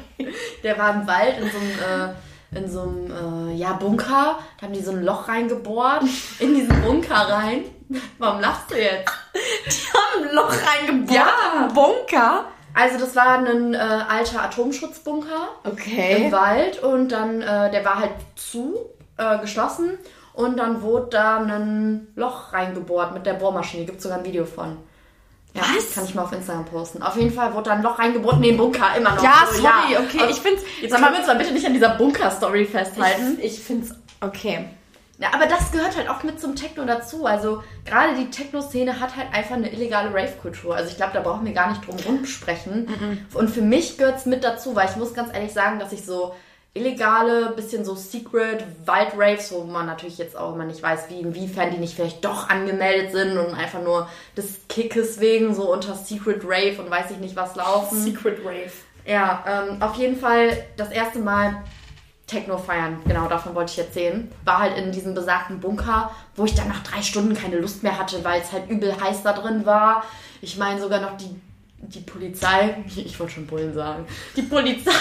[0.63, 2.15] Der war im Wald in so einem,
[2.53, 4.39] äh, in so einem äh, ja, Bunker.
[4.59, 6.05] Da haben die so ein Loch reingebohrt.
[6.39, 7.65] In diesen Bunker rein.
[8.19, 9.11] Warum lachst du jetzt?
[9.67, 11.11] Die haben ein Loch reingebohrt.
[11.17, 11.67] Ja.
[11.69, 12.45] Im Bunker.
[12.75, 16.31] Also das war ein äh, alter Atomschutzbunker im Okay.
[16.31, 18.75] Wald und dann, äh, der war halt zu,
[19.17, 19.99] äh, geschlossen
[20.35, 23.87] und dann wurde da ein Loch reingebohrt mit der Bohrmaschine.
[23.87, 24.77] Gibt sogar ein Video von.
[25.55, 25.95] Ja, Was?
[25.95, 27.03] Kann ich mal auf Instagram posten.
[27.03, 29.23] Auf jeden Fall wurde da ein Loch reingebunden in den Bunker, immer noch.
[29.23, 30.01] Ja, sorry, ja.
[30.01, 30.21] okay.
[30.21, 30.63] Also, ich find's.
[30.83, 33.39] Jetzt können wir uns mal bitte nicht an dieser Bunker-Story festhalten.
[33.39, 33.95] Ich, ich find's.
[34.21, 34.69] Okay.
[35.19, 37.25] Ja, aber das gehört halt auch mit zum Techno dazu.
[37.25, 40.77] Also gerade die Techno-Szene hat halt einfach eine illegale Rave-Kultur.
[40.77, 42.87] Also ich glaube, da brauchen wir gar nicht drum rumsprechen.
[42.87, 43.19] Mhm.
[43.33, 46.05] Und für mich gehört es mit dazu, weil ich muss ganz ehrlich sagen, dass ich
[46.05, 46.35] so
[46.77, 51.71] illegale, bisschen so Secret Wald-Raves, wo man natürlich jetzt auch immer nicht weiß, wie inwiefern
[51.71, 56.43] die nicht vielleicht doch angemeldet sind und einfach nur des Kickes wegen so unter Secret
[56.45, 57.99] Rave und weiß ich nicht was laufen.
[57.99, 58.73] Secret Rave.
[59.07, 61.63] Ja, ähm, auf jeden Fall das erste Mal
[62.27, 64.31] Techno feiern, genau davon wollte ich erzählen.
[64.45, 67.99] War halt in diesem besagten Bunker, wo ich dann nach drei Stunden keine Lust mehr
[67.99, 70.03] hatte, weil es halt übel heiß da drin war.
[70.41, 71.31] Ich meine sogar noch die,
[71.79, 74.93] die Polizei, ich wollte schon Bullen sagen, die Polizei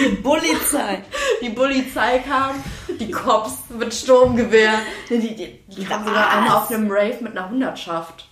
[0.00, 1.02] die Polizei.
[1.42, 2.62] Die Polizei kam,
[3.00, 4.74] die Cops mit Sturmgewehr.
[5.10, 8.28] Die, die, die kamen sogar einmal auf einem Rave mit einer Hundertschaft.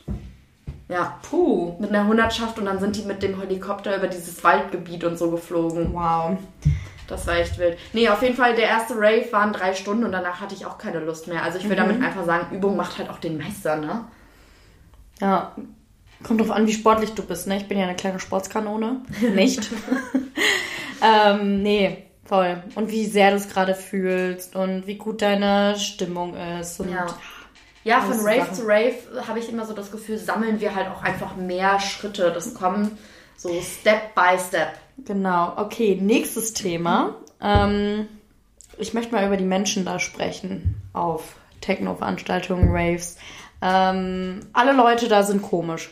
[0.88, 1.18] Ja.
[1.28, 1.74] Puh.
[1.80, 5.30] Mit einer Hundertschaft und dann sind die mit dem Helikopter über dieses Waldgebiet und so
[5.30, 5.92] geflogen.
[5.92, 6.38] Wow.
[7.10, 7.76] Das war echt wild.
[7.92, 10.78] Nee, auf jeden Fall, der erste Rave waren drei Stunden und danach hatte ich auch
[10.78, 11.42] keine Lust mehr.
[11.42, 11.88] Also ich will mhm.
[11.88, 14.04] damit einfach sagen, Übung macht halt auch den Meister, ne?
[15.20, 15.54] Ja.
[16.22, 17.56] Kommt drauf an, wie sportlich du bist, ne?
[17.56, 19.02] Ich bin ja eine kleine Sportskanone.
[19.34, 19.68] Nicht.
[21.02, 22.62] Ähm, nee, voll.
[22.74, 26.80] Und wie sehr du es gerade fühlst und wie gut deine Stimmung ist.
[26.80, 27.06] Und ja.
[27.82, 28.54] Ja, von Rave Sachen.
[28.54, 32.30] zu Rave habe ich immer so das Gefühl, sammeln wir halt auch einfach mehr Schritte.
[32.30, 32.98] Das kommen
[33.38, 34.74] so Step by Step.
[35.04, 37.14] Genau, okay, nächstes Thema.
[37.40, 38.08] Ähm,
[38.78, 43.16] ich möchte mal über die Menschen da sprechen auf Techno-Veranstaltungen, Raves.
[43.62, 45.90] Ähm, alle Leute da sind komisch.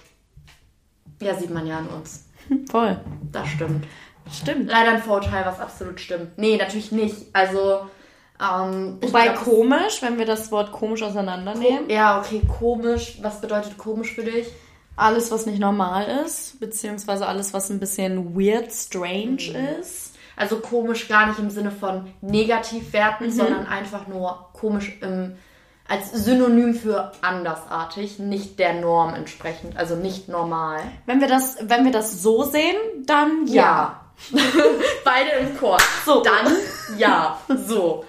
[1.20, 2.26] Ja, sieht man ja an uns.
[2.70, 2.98] Voll.
[3.32, 3.86] Das stimmt.
[4.32, 4.68] Stimmt.
[4.70, 6.36] Leider ein Vorurteil, was absolut stimmt.
[6.38, 7.26] Nee, natürlich nicht.
[7.32, 7.80] Also.
[8.40, 11.90] Ähm, Wobei glaub, komisch, wenn wir das Wort komisch auseinandernehmen.
[11.90, 13.18] Ja, okay, komisch.
[13.20, 14.46] Was bedeutet komisch für dich?
[14.98, 19.80] Alles, was nicht normal ist, beziehungsweise alles, was ein bisschen weird, strange mhm.
[19.80, 20.14] ist.
[20.36, 23.30] Also komisch gar nicht im Sinne von negativ werten, mhm.
[23.30, 25.36] sondern einfach nur komisch im,
[25.88, 30.80] als Synonym für andersartig, nicht der Norm entsprechend, also nicht normal.
[31.06, 34.00] Wenn wir das, wenn wir das so sehen, dann ja.
[34.32, 34.40] ja.
[35.04, 35.78] Beide im Chor.
[36.04, 36.22] So.
[36.22, 36.56] Dann
[36.98, 37.38] ja.
[37.66, 38.04] So.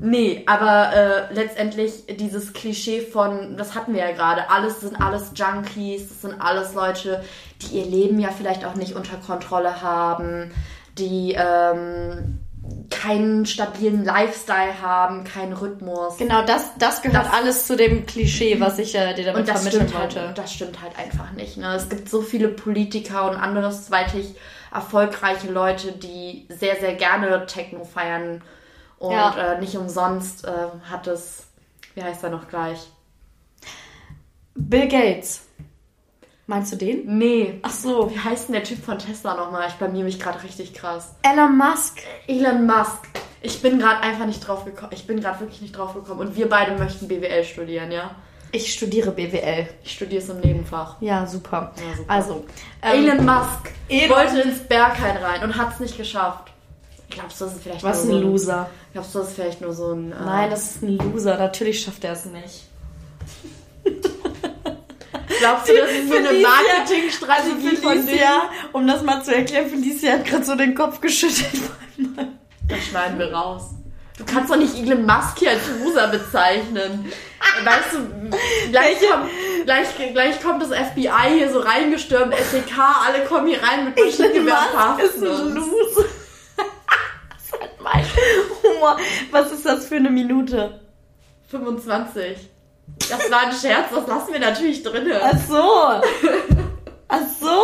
[0.00, 5.32] Nee, aber äh, letztendlich dieses Klischee von, das hatten wir ja gerade, alles sind alles
[5.34, 7.24] Junkies, das sind alles Leute,
[7.62, 10.52] die ihr Leben ja vielleicht auch nicht unter Kontrolle haben,
[10.98, 12.38] die ähm,
[12.90, 16.16] keinen stabilen Lifestyle haben, keinen Rhythmus.
[16.18, 19.82] Genau, das, das gehört das, alles zu dem Klischee, was ich äh, dir damit vermitteln
[19.82, 20.20] halt, wollte.
[20.28, 21.56] Halt, das stimmt halt einfach nicht.
[21.56, 21.74] Ne?
[21.74, 24.34] Es gibt so viele Politiker und andersweitig
[24.72, 28.42] erfolgreiche Leute, die sehr, sehr gerne Techno feiern.
[28.98, 29.54] Und ja.
[29.54, 30.50] äh, nicht umsonst äh,
[30.90, 31.46] hat es,
[31.94, 32.90] wie heißt er noch gleich?
[34.54, 35.46] Bill Gates.
[36.46, 37.18] Meinst du den?
[37.18, 37.60] Nee.
[37.62, 38.10] Ach so.
[38.10, 39.68] Wie heißt denn der Typ von Tesla nochmal?
[39.68, 41.14] Ich blamier mich gerade richtig krass.
[41.22, 41.98] Elon Musk.
[42.26, 43.06] Elon Musk.
[43.42, 44.92] Ich bin gerade einfach nicht drauf gekommen.
[44.92, 46.20] Ich bin gerade wirklich nicht drauf gekommen.
[46.20, 48.12] Und wir beide möchten BWL studieren, ja?
[48.50, 49.68] Ich studiere BWL.
[49.84, 50.96] Ich studiere es im Nebenfach.
[51.00, 51.72] Ja, super.
[51.76, 52.12] Ja, super.
[52.12, 52.44] Also,
[52.82, 56.50] ähm, Elon Musk Elon wollte ins Berghain rein und hat es nicht geschafft.
[57.10, 58.70] Glaubst du, das ist vielleicht Was nur ein so Loser?
[58.92, 60.12] Glaubst du, das ist vielleicht nur so ein.
[60.12, 61.38] Äh Nein, das ist ein Loser.
[61.38, 62.64] Natürlich schafft er es nicht.
[65.40, 68.42] Glaubst du, das ist so eine Marketingstrategie also von dir?
[68.72, 71.62] Um das mal zu erklären, Felicia hat gerade so den Kopf geschüttelt.
[72.68, 73.70] Das schneiden wir raus.
[74.18, 77.10] Du kannst doch nicht Elon Musk hier als Loser bezeichnen.
[77.64, 78.30] Weißt du,
[78.70, 79.30] gleich, kommt,
[79.64, 84.98] gleich, gleich kommt das FBI hier so reingestürmt, SEK, alle kommen hier rein mit Maschinengewehr
[85.04, 86.04] ist ein Loser.
[87.60, 88.04] Das ist halt mein
[88.62, 88.96] Humor.
[89.30, 90.80] Was ist das für eine Minute?
[91.48, 92.36] 25.
[93.10, 95.10] Das war ein Scherz, das lassen wir natürlich drin.
[95.20, 95.62] Ach so.
[97.08, 97.62] Ach so.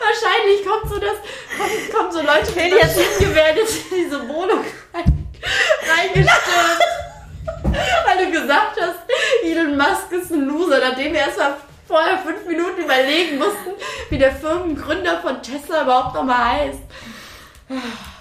[0.00, 1.16] Wahrscheinlich kommt so das,
[1.56, 4.64] kommt, kommen so Leute mit Maschinengewehr in diese Wohnung
[4.94, 5.28] rein,
[5.88, 6.80] reingestürmt.
[8.06, 9.00] Weil du gesagt hast,
[9.42, 11.56] Elon Musk ist ein Loser, nachdem wir erstmal
[11.90, 13.70] vorher fünf Minuten überlegen mussten,
[14.08, 16.78] wie der Firmengründer von Tesla überhaupt nochmal heißt.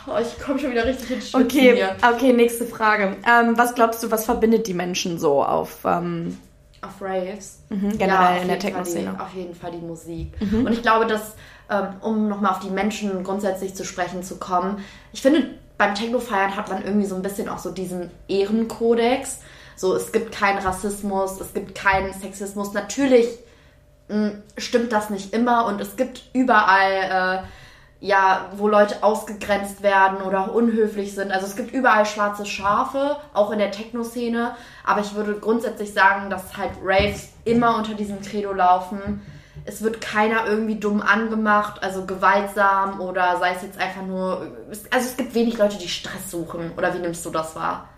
[0.08, 1.96] Oh, ich komme schon wieder richtig ins Schwitzen okay, hier.
[2.02, 3.18] Okay, nächste Frage.
[3.28, 5.80] Ähm, was glaubst du, was verbindet die Menschen so auf...
[5.86, 6.38] Ähm
[6.82, 7.60] auf Raves?
[7.70, 9.20] Mhm, generell ja, in der Techno-Szene.
[9.20, 10.30] Auf jeden Fall die Musik.
[10.40, 10.66] Mhm.
[10.66, 11.36] Und ich glaube, dass,
[11.70, 16.56] ähm, um nochmal auf die Menschen grundsätzlich zu sprechen zu kommen, ich finde, beim Techno-Feiern
[16.56, 19.42] hat man irgendwie so ein bisschen auch so diesen Ehrenkodex.
[19.76, 22.74] So, es gibt keinen Rassismus, es gibt keinen Sexismus.
[22.74, 23.28] Natürlich
[24.10, 27.44] hm, stimmt das nicht immer und es gibt überall...
[27.44, 27.48] Äh,
[28.02, 31.32] ja, wo Leute ausgegrenzt werden oder unhöflich sind.
[31.32, 34.56] Also es gibt überall schwarze Schafe, auch in der Techno-Szene.
[34.86, 39.22] Aber ich würde grundsätzlich sagen, dass halt Raves immer unter diesem Credo laufen.
[39.66, 44.48] Es wird keiner irgendwie dumm angemacht, also gewaltsam oder sei es jetzt einfach nur.
[44.90, 46.72] Also es gibt wenig Leute, die Stress suchen.
[46.78, 47.90] Oder wie nimmst du das wahr?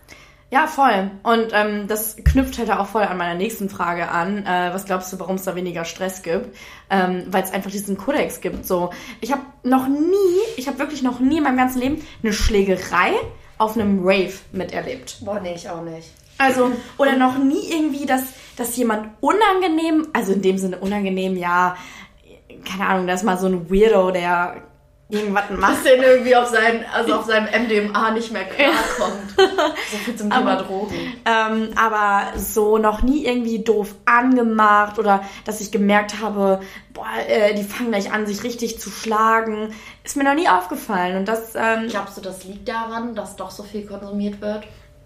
[0.51, 1.09] Ja, voll.
[1.23, 4.45] Und ähm, das knüpft halt auch voll an meiner nächsten Frage an.
[4.45, 6.53] Äh, was glaubst du, warum es da weniger Stress gibt?
[6.89, 8.65] Ähm, Weil es einfach diesen Kodex gibt.
[8.65, 8.89] So,
[9.21, 13.13] ich habe noch nie, ich habe wirklich noch nie in meinem ganzen Leben eine Schlägerei
[13.57, 15.19] auf einem Rave miterlebt.
[15.21, 16.09] Boah, nee, ich auch nicht.
[16.37, 18.23] Also, oder noch nie irgendwie, dass,
[18.57, 21.77] dass jemand unangenehm, also in dem Sinne unangenehm, ja,
[22.65, 24.63] keine Ahnung, da ist mal so ein Weirdo, der
[25.11, 25.73] irgendwas macht.
[25.73, 29.35] Dass der irgendwie auf, sein, also auf seinem MDMA nicht mehr klarkommt.
[29.91, 30.95] so viel zum Thema Aber- Drogen.
[31.25, 36.61] Ähm, aber so noch nie irgendwie doof angemacht oder dass ich gemerkt habe,
[36.93, 39.73] boah, äh, die fangen gleich an, sich richtig zu schlagen.
[40.03, 41.17] Ist mir noch nie aufgefallen.
[41.17, 44.63] Und das ähm, Glaubst du, das liegt daran, dass doch so viel konsumiert wird?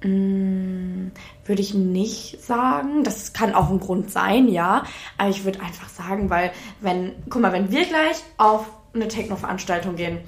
[0.07, 3.03] würde ich nicht sagen.
[3.03, 4.83] Das kann auch ein Grund sein, ja.
[5.17, 8.65] Aber ich würde einfach sagen, weil wenn, guck mal, wenn wir gleich auf
[8.95, 10.19] eine Techno-Veranstaltung gehen,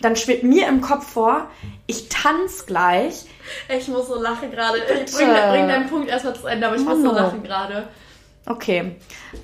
[0.00, 1.48] dann schwebt mir im Kopf vor,
[1.86, 3.24] ich tanze gleich.
[3.68, 4.80] Ich muss so lachen gerade.
[4.80, 7.88] Bring, bring deinen Punkt erstmal zu Ende, aber ich muss so lachen gerade.
[8.46, 8.96] Okay,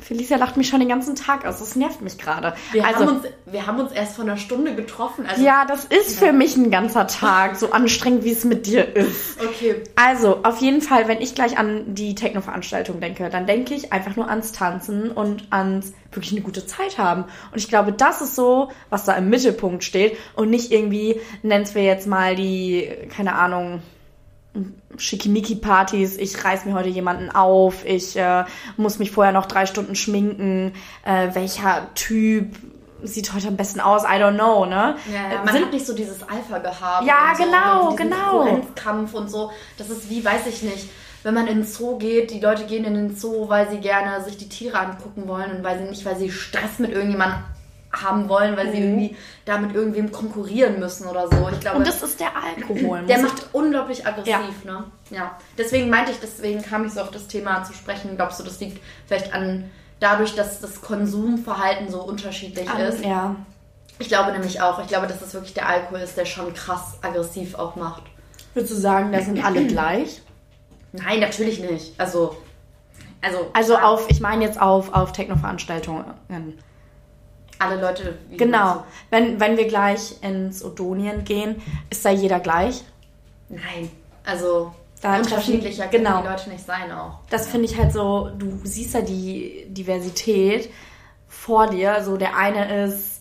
[0.02, 1.58] Felicia lacht mich schon den ganzen Tag aus.
[1.58, 2.54] Das nervt mich gerade.
[2.72, 5.24] Wir, Also, haben uns, wir haben uns erst vor einer Stunde getroffen.
[5.26, 8.94] Also, ja, das ist für mich ein ganzer Tag, so anstrengend, wie es mit dir
[8.94, 9.40] ist.
[9.42, 9.76] Okay.
[9.96, 14.16] Also, auf jeden Fall, wenn ich gleich an die Techno-Veranstaltung denke, dann denke ich einfach
[14.16, 17.24] nur ans Tanzen und ans wirklich eine gute Zeit haben.
[17.52, 21.66] Und ich glaube, das ist so, was da im Mittelpunkt steht und nicht irgendwie, nennen
[21.72, 23.80] wir jetzt mal die, keine Ahnung,
[24.96, 28.44] Schickimicki-Partys, ich reiß mir heute jemanden auf, ich äh,
[28.76, 30.72] muss mich vorher noch drei Stunden schminken,
[31.04, 32.56] äh, welcher Typ
[33.02, 34.96] sieht heute am besten aus, I don't know, ne?
[35.10, 35.40] Ja, ja.
[35.40, 37.06] Äh, Man sind- hat nicht so dieses Alpha-Gehabe.
[37.06, 38.30] Ja, so, genau, diesen genau.
[38.42, 39.50] Konkurrenzkampf und so.
[39.78, 40.88] Das ist wie, weiß ich nicht,
[41.22, 44.22] wenn man in den Zoo geht, die Leute gehen in den Zoo, weil sie gerne
[44.24, 47.38] sich die Tiere angucken wollen und weil sie nicht, weil sie Stress mit irgendjemandem
[47.92, 51.48] haben wollen, weil sie irgendwie da mit irgendwem konkurrieren müssen oder so.
[51.53, 53.03] Ich glaube, und das ist der Alkohol.
[53.07, 54.33] der macht unglaublich aggressiv,
[54.64, 54.72] Ja.
[54.72, 54.85] ne?
[55.11, 55.38] Ja.
[55.59, 58.16] Deswegen meinte ich, deswegen kam ich so auf das Thema zu sprechen.
[58.16, 63.05] Glaubst du, das liegt vielleicht an dadurch, dass das Konsumverhalten so unterschiedlich ist?
[63.05, 63.35] Ja.
[63.98, 64.81] Ich glaube nämlich auch.
[64.81, 68.05] Ich glaube, dass das wirklich der Alkohol ist, der schon krass aggressiv auch macht.
[68.55, 70.22] Würdest du sagen, da sind alle gleich?
[70.92, 71.92] Nein, natürlich nicht.
[72.00, 72.37] Also,
[73.20, 76.05] also, Also auf, ich meine jetzt auf, auf Techno-Veranstaltungen.
[77.61, 78.18] Alle Leute.
[78.37, 78.85] Genau.
[79.11, 82.85] Wenn, wenn wir gleich ins Odonien gehen, ist da jeder gleich.
[83.49, 83.90] Nein,
[84.25, 86.23] also Da unterschiedlicher können genau.
[86.23, 87.18] die Leute nicht sein auch.
[87.31, 90.70] Das finde ich halt so, du siehst ja die Diversität
[91.29, 92.03] vor dir.
[92.03, 93.20] So der eine ist,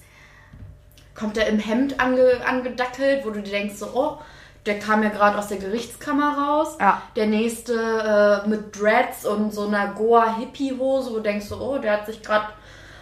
[1.19, 4.19] Kommt der im Hemd ange, angedackelt, wo du dir denkst so, oh,
[4.65, 6.77] der kam ja gerade aus der Gerichtskammer raus.
[6.79, 7.01] Ja.
[7.17, 7.73] Der nächste
[8.45, 12.21] äh, mit Dreads und so einer Goa-Hippie-Hose, wo du denkst so, oh, der hat sich
[12.21, 12.45] gerade,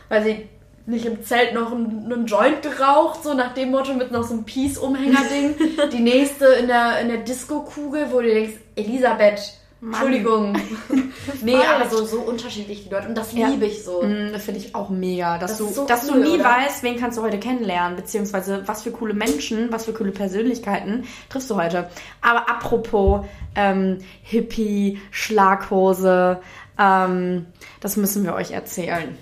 [0.10, 0.50] weil sie
[0.88, 4.34] nicht im Zelt noch einen, einen Joint geraucht, so nach dem Motto mit noch so
[4.34, 5.56] einem Peace-Umhänger-Ding.
[5.92, 10.54] Die nächste in der, in der Disco-Kugel, wo du denkst, Elisabeth, Entschuldigung.
[11.44, 13.10] nee, aber so, so unterschiedlich die Leute.
[13.10, 13.48] Und das Ja.
[13.50, 14.02] liebe ich so.
[14.02, 16.46] Mm, Das finde ich auch mega, dass, Das du, so dass cool, du nie oder?
[16.46, 21.04] weißt, wen kannst du heute kennenlernen, beziehungsweise was für coole Menschen, was für coole Persönlichkeiten
[21.30, 21.90] triffst du heute.
[22.22, 26.40] Aber apropos ähm, Hippie, Schlaghose,
[26.80, 27.46] ähm,
[27.82, 29.18] das müssen wir euch erzählen.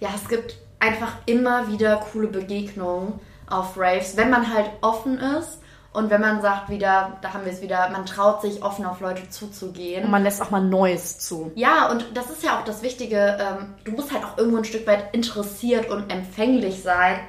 [0.00, 5.60] Ja, es gibt einfach immer wieder coole Begegnungen auf Raves, wenn man halt offen ist
[5.92, 9.00] und wenn man sagt wieder, da haben wir es wieder, man traut sich offen auf
[9.00, 10.04] Leute zuzugehen.
[10.04, 11.52] Und man lässt auch mal Neues zu.
[11.54, 13.38] Ja, und das ist ja auch das Wichtige.
[13.38, 17.20] Ähm, du musst halt auch irgendwo ein Stück weit interessiert und empfänglich sein.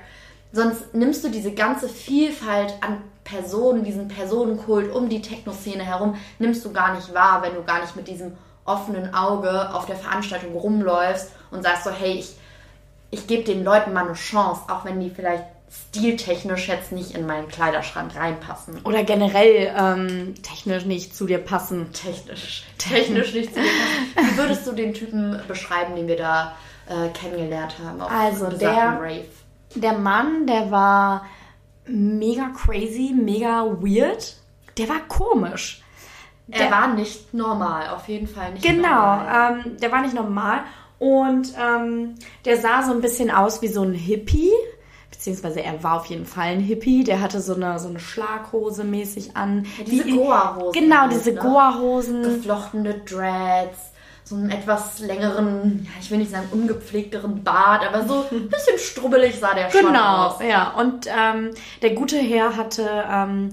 [0.52, 6.64] Sonst nimmst du diese ganze Vielfalt an Personen, diesen Personenkult um die Techno-Szene herum, nimmst
[6.66, 8.34] du gar nicht wahr, wenn du gar nicht mit diesem
[8.66, 12.36] offenen Auge auf der Veranstaltung rumläufst und sagst so, hey, ich,
[13.14, 15.44] ich gebe den Leuten mal eine Chance, auch wenn die vielleicht
[15.90, 18.82] stiltechnisch jetzt nicht in meinen Kleiderschrank reinpassen.
[18.84, 21.92] Oder generell ähm, technisch nicht zu dir passen.
[21.94, 22.64] Technisch.
[22.78, 23.70] Technisch nicht zu dir
[24.16, 24.30] passen.
[24.34, 26.56] Wie würdest du den Typen beschreiben, den wir da
[26.88, 28.02] äh, kennengelernt haben?
[28.02, 29.26] Also der- Rave.
[29.76, 31.26] Der Mann, der war
[31.88, 34.36] mega crazy, mega weird.
[34.78, 35.82] Der war komisch.
[36.52, 39.62] Er war nicht normal, auf jeden Fall nicht Genau, normal.
[39.66, 40.60] ähm, der war nicht normal
[41.04, 44.52] und ähm, der sah so ein bisschen aus wie so ein Hippie,
[45.12, 47.04] beziehungsweise er war auf jeden Fall ein Hippie.
[47.04, 49.66] Der hatte so eine so eine Schlaghose mäßig an.
[49.78, 51.40] Ja, diese Wie- Goa-Hosen Genau, halt, diese ne?
[51.42, 52.24] Goa-Hosen.
[52.24, 53.78] Geflochtene Dreads,
[54.24, 58.78] so einem etwas längeren, ja, ich will nicht sagen ungepflegteren Bart, aber so ein bisschen
[58.78, 60.36] strubbelig sah der schon Genau, aus.
[60.42, 60.72] ja.
[60.78, 63.50] Und ähm, der gute Herr hatte ähm,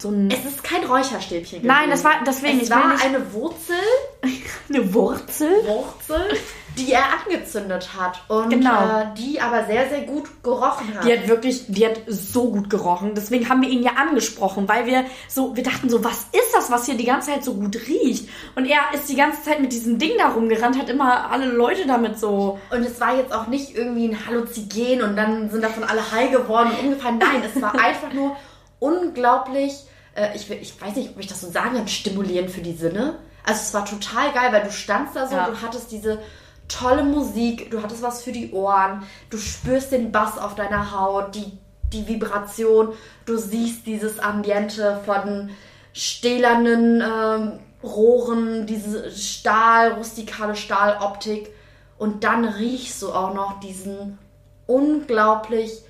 [0.00, 3.74] so ein, Es ist kein Räucherstäbchen Nein, das war- deswegen, Es war nicht- eine Wurzel,
[4.68, 5.50] eine Wurzel.
[5.66, 6.36] Wurzel,
[6.78, 9.00] die er angezündet hat und Genau.
[9.00, 11.04] äh, die aber sehr, sehr gut gerochen hat.
[11.04, 13.12] Die hat wirklich, die hat so gut gerochen.
[13.16, 16.70] Deswegen haben wir ihn ja angesprochen, weil wir so, wir dachten so, was ist das,
[16.70, 18.28] was hier die ganze Zeit so gut riecht?
[18.54, 21.86] Und er ist die ganze Zeit mit diesem Ding da rumgerannt, hat immer alle Leute
[21.86, 22.58] damit so.
[22.70, 26.30] Und es war jetzt auch nicht irgendwie ein Halluzinogen und dann sind davon alle high
[26.30, 27.18] geworden und umgefallen.
[27.18, 28.36] Nein, es war einfach nur
[28.78, 29.74] unglaublich,
[30.14, 33.18] äh, ich, ich weiß nicht, ob ich das so sagen kann, stimulierend für die Sinne.
[33.44, 35.46] Also es war total geil, weil du standst da so, Ja.
[35.48, 36.18] du hattest diese
[36.68, 41.34] tolle Musik, du hattest was für die Ohren, du spürst den Bass auf deiner Haut,
[41.34, 41.58] die,
[41.92, 42.90] die Vibration,
[43.26, 45.50] du siehst dieses Ambiente von
[45.92, 51.48] stählernen ähm, Rohren, diese Stahl, rustikale Stahloptik
[51.98, 54.18] und dann riechst du auch noch diesen
[54.66, 55.82] unglaublich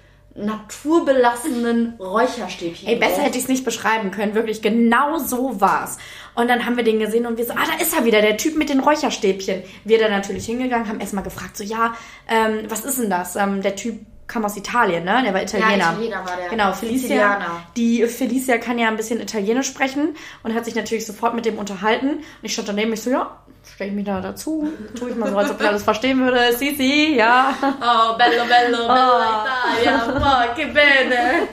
[0.44, 2.88] naturbelassenen Räucherstäbchen.
[2.88, 4.34] Ey, besser hätte ich es nicht beschreiben können.
[4.34, 5.98] Wirklich, genau so war's.
[6.34, 8.36] Und dann haben wir den gesehen und wir so, ah, da ist er wieder, der
[8.36, 9.62] Typ mit den Räucherstäbchen.
[9.84, 11.94] Wir dann natürlich hingegangen, haben erstmal gefragt, so, ja,
[12.28, 13.36] ähm, was ist denn das?
[13.36, 14.00] Ähm, der Typ
[14.30, 15.20] kam aus Italien, ne?
[15.24, 15.76] Der war Italiener.
[15.76, 16.48] Ja, Italiener war der.
[16.48, 17.00] Genau, Felicia.
[17.00, 17.62] Sizilianer.
[17.76, 21.58] Die Felicia kann ja ein bisschen Italienisch sprechen und hat sich natürlich sofort mit dem
[21.58, 22.08] unterhalten.
[22.10, 23.30] Und ich stand daneben, ich so, ja,
[23.74, 26.52] stelle ich mich da dazu, tue ich mal so, als ob ich alles verstehen würde.
[26.56, 27.52] Si, si, ja.
[27.62, 29.44] Oh, bello, bello, Ah.
[29.84, 31.48] bella Italia, oh, che bene.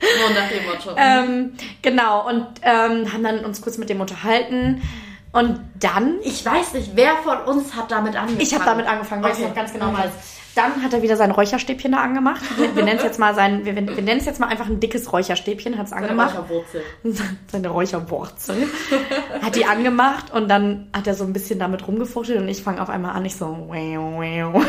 [0.00, 0.96] So nach dem Motto.
[0.96, 1.52] Ähm,
[1.82, 4.82] genau, und ähm, haben dann uns kurz mit dem unterhalten.
[5.32, 8.40] Und dann ich weiß nicht, wer von uns hat damit angefangen.
[8.40, 9.48] Ich habe damit angefangen, weil ich Okay.
[9.48, 10.10] noch ganz genau weiß.
[10.54, 12.42] Dann hat er wieder sein Räucherstäbchen da angemacht.
[12.56, 14.80] Wir, wir nennen es jetzt mal sein, wir, wir nennen es jetzt mal einfach ein
[14.80, 16.36] dickes Räucherstäbchen, hat es Seine angemacht.
[16.36, 16.82] Räucherwurzel.
[17.52, 18.68] Seine Räucherwurzel.
[19.42, 22.82] Hat die angemacht und dann hat er so ein bisschen damit rumgefuchtelt und ich fange
[22.82, 24.66] auf einmal an, ich so, wow, wow.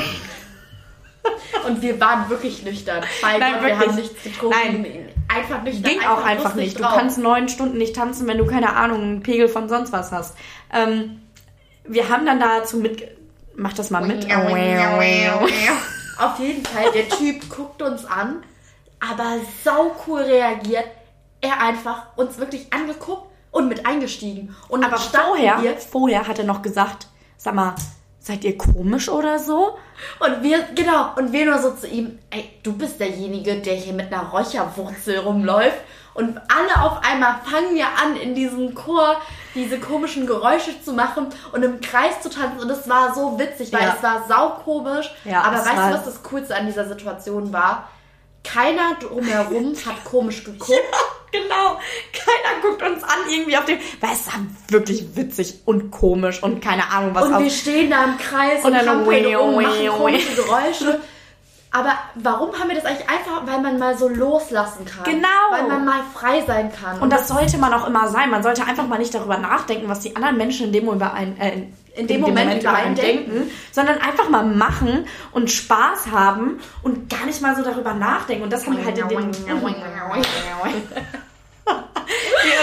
[1.68, 3.04] Und wir waren wirklich nüchtern.
[3.22, 3.88] Bei Nein, Gott, wir wirklich.
[3.88, 4.86] haben nichts getrunken.
[5.28, 5.84] Einfach nüchtern.
[5.84, 6.78] Ging auch einfach nicht.
[6.78, 6.96] Du drauf.
[6.96, 10.36] kannst neun Stunden nicht tanzen, wenn du keine Ahnung, einen Pegel von sonst was hast.
[10.74, 11.22] Ähm,
[11.86, 13.08] wir haben dann dazu mit,
[13.56, 14.26] mach das mal mit.
[16.18, 18.44] Auf jeden Fall, der Typ guckt uns an,
[19.00, 20.86] aber sau cool reagiert.
[21.42, 24.56] Er einfach uns wirklich angeguckt und mit eingestiegen.
[24.70, 27.74] Und Aber vorher, wir vorher hat er noch gesagt, sag mal,
[28.20, 29.78] seid ihr komisch oder so?
[30.20, 33.94] Und wir, genau, und wir nur so zu ihm, ey, du bist derjenige, der hier
[33.94, 35.78] mit einer Räucherwurzel rumläuft.
[36.14, 39.16] Und alle auf einmal fangen wir an, in diesem Chor
[39.56, 42.60] diese komischen Geräusche zu machen und im Kreis zu tanzen.
[42.60, 43.96] Und es war so witzig, weil Ja.
[43.98, 45.12] es war saukomisch.
[45.26, 47.90] Ja, Aber weißt du, was das Coolste an dieser Situation war?
[48.44, 50.72] Keiner drumherum hat komisch geguckt.
[51.32, 51.80] Genau,
[52.12, 56.62] keiner guckt uns an irgendwie auf dem, weil es war wirklich witzig und komisch und
[56.62, 59.80] keine Ahnung was Und wir stehen da im Kreis Und und, dann weh, weh, machen
[59.80, 59.88] weh.
[59.88, 61.00] komische Geräusche.
[61.74, 63.48] Aber warum haben wir das eigentlich einfach?
[63.48, 65.06] Weil man mal so loslassen kann.
[65.06, 65.28] Genau.
[65.52, 67.00] Weil man mal frei sein kann.
[67.00, 68.30] Und das sollte man auch immer sein.
[68.30, 71.40] Man sollte einfach mal nicht darüber nachdenken, was die anderen Menschen in dem, über ein,
[71.40, 71.64] äh,
[71.96, 77.26] in dem Moment, über einen denken, sondern einfach mal machen und Spaß haben und gar
[77.26, 78.44] nicht mal so darüber nachdenken.
[78.44, 79.22] Und das haben wir halt in dem...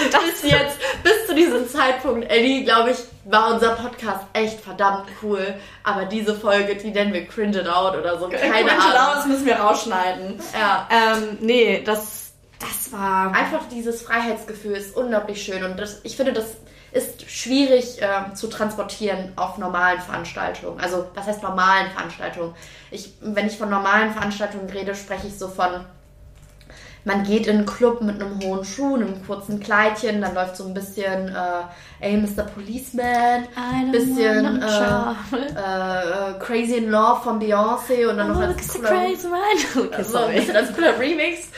[0.05, 5.55] und das jetzt, bis diesem Zeitpunkt, Ellie, glaube ich, war unser Podcast echt verdammt cool.
[5.85, 8.29] Aber diese Folge, die nennen wir Cringe It Out oder so.
[8.29, 8.97] Keine Cringe Ahnung.
[8.97, 10.41] Out, das müssen wir rausschneiden.
[10.53, 10.89] Ja.
[10.91, 13.35] Ähm, nee, das, das war...
[13.35, 15.65] Einfach dieses Freiheitsgefühl ist unglaublich schön.
[15.65, 16.57] Und das, ich finde, das
[16.91, 20.81] ist schwierig ähm, zu transportieren auf normalen Veranstaltungen.
[20.81, 22.55] Also, was heißt normalen Veranstaltungen?
[22.91, 25.85] Ich, wenn ich von normalen Veranstaltungen rede, spreche ich so von,
[27.09, 30.67] man geht in einen Club mit einem hohen Schuh, einem kurzen Kleidchen, dann läuft so
[30.67, 31.63] ein bisschen, äh,
[32.01, 32.43] ey, Mr.
[32.45, 38.57] Policeman, don't bisschen äh, äh, Crazy in Love von Beyoncé und dann noch Oh, als
[38.57, 39.87] it's a cooler- crazy one.
[39.89, 41.49] Okay, so ein bisschen als cooler Remix.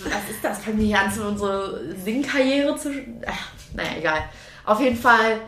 [0.00, 0.58] Was ist das?
[0.58, 2.90] Fangen wir hier an, zu unsere Singkarriere zu.
[3.26, 4.24] Ach, naja, egal.
[4.64, 5.40] Auf jeden Fall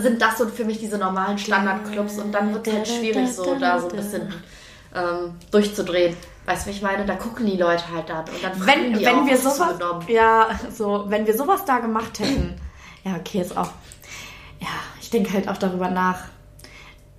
[0.00, 3.56] sind das so für mich diese normalen Standardclubs und dann wird es halt schwierig, so
[3.58, 4.32] da so ein bisschen
[4.94, 6.16] ähm, durchzudrehen.
[6.46, 7.04] Weißt du, wie ich meine?
[7.04, 9.78] Da gucken die Leute halt dann und dann fragen wenn, die wenn auch, wir sowas,
[10.06, 12.54] ja, so, wenn wir sowas da gemacht hätten,
[13.04, 13.70] ja, okay, ist auch,
[14.60, 14.68] ja,
[15.00, 16.20] ich denke halt auch darüber nach,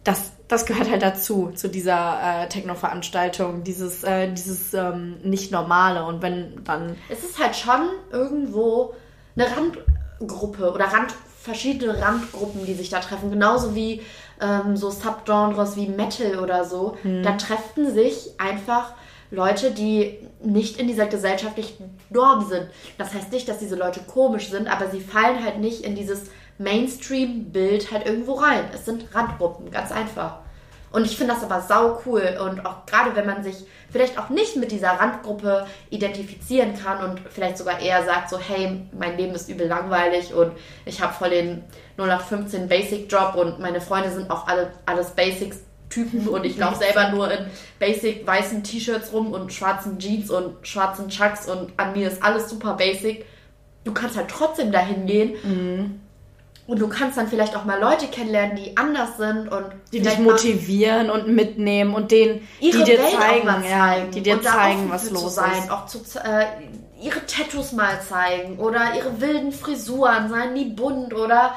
[0.05, 6.05] das, das gehört halt dazu, zu dieser äh, Techno-Veranstaltung, dieses, äh, dieses ähm, nicht normale
[6.05, 8.93] und wenn dann, Es ist halt schon irgendwo
[9.35, 13.29] eine Randgruppe oder Rand, verschiedene Randgruppen, die sich da treffen.
[13.29, 14.01] Genauso wie
[14.41, 16.97] ähm, so Subgenres wie Metal oder so.
[17.23, 18.93] Da treffen sich einfach
[19.29, 22.69] Leute, die nicht in dieser gesellschaftlichen Norm sind.
[22.97, 26.29] Das heißt nicht, dass diese Leute komisch sind, aber sie fallen halt nicht in dieses
[26.57, 28.65] Mainstream-Bild halt irgendwo rein.
[28.73, 30.39] Es sind Randgruppen, ganz einfach.
[30.91, 33.57] Und ich finde das aber sau cool und auch gerade wenn man sich
[33.91, 38.81] vielleicht auch nicht mit dieser Randgruppe identifizieren kann und vielleicht sogar eher sagt so, hey,
[38.97, 40.53] mein Leben ist übel langweilig und
[40.85, 41.63] ich habe voll den
[41.97, 45.59] 0815 Basic Job und meine Freunde sind auch alle alles Basics
[45.89, 47.45] Typen und ich laufe selber nur in
[47.79, 52.49] basic weißen T-Shirts rum und schwarzen Jeans und schwarzen Chucks und an mir ist alles
[52.49, 53.25] super basic.
[53.83, 55.35] Du kannst halt trotzdem dahin gehen.
[55.43, 56.01] Mhm.
[56.67, 60.19] Und du kannst dann vielleicht auch mal Leute kennenlernen, die anders sind und die dich
[60.19, 64.89] motivieren und mitnehmen und denen ihre die dir Welt zeigen, zeigen, ja, die dir zeigen,
[64.89, 65.71] was los sein, ist.
[65.71, 66.45] Auch zu, äh,
[67.01, 71.55] ihre Tattoos mal zeigen oder ihre wilden Frisuren, seien die bunt oder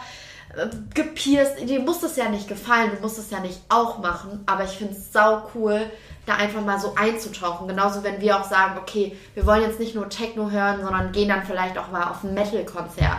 [0.94, 1.68] gepierst.
[1.68, 4.70] Dir muss das ja nicht gefallen, du musst es ja nicht auch machen, aber ich
[4.70, 5.90] finde es sau cool,
[6.26, 7.68] da einfach mal so einzutauchen.
[7.68, 11.28] Genauso, wenn wir auch sagen, okay, wir wollen jetzt nicht nur Techno hören, sondern gehen
[11.28, 13.18] dann vielleicht auch mal auf ein Metal-Konzert.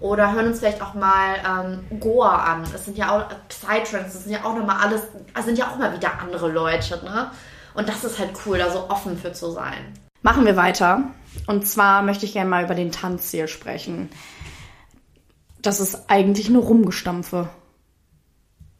[0.00, 2.64] Oder hören uns vielleicht auch mal ähm, Goa an.
[2.74, 5.02] Es sind ja auch Psytrance, das sind ja auch nochmal alles,
[5.34, 7.30] das sind ja auch mal wieder andere Leute, ne?
[7.74, 9.94] Und das ist halt cool, da so offen für zu sein.
[10.22, 11.02] Machen wir weiter.
[11.46, 14.10] Und zwar möchte ich gerne mal über den Tanzstil sprechen
[15.62, 17.48] das ist eigentlich nur Rumgestampfe.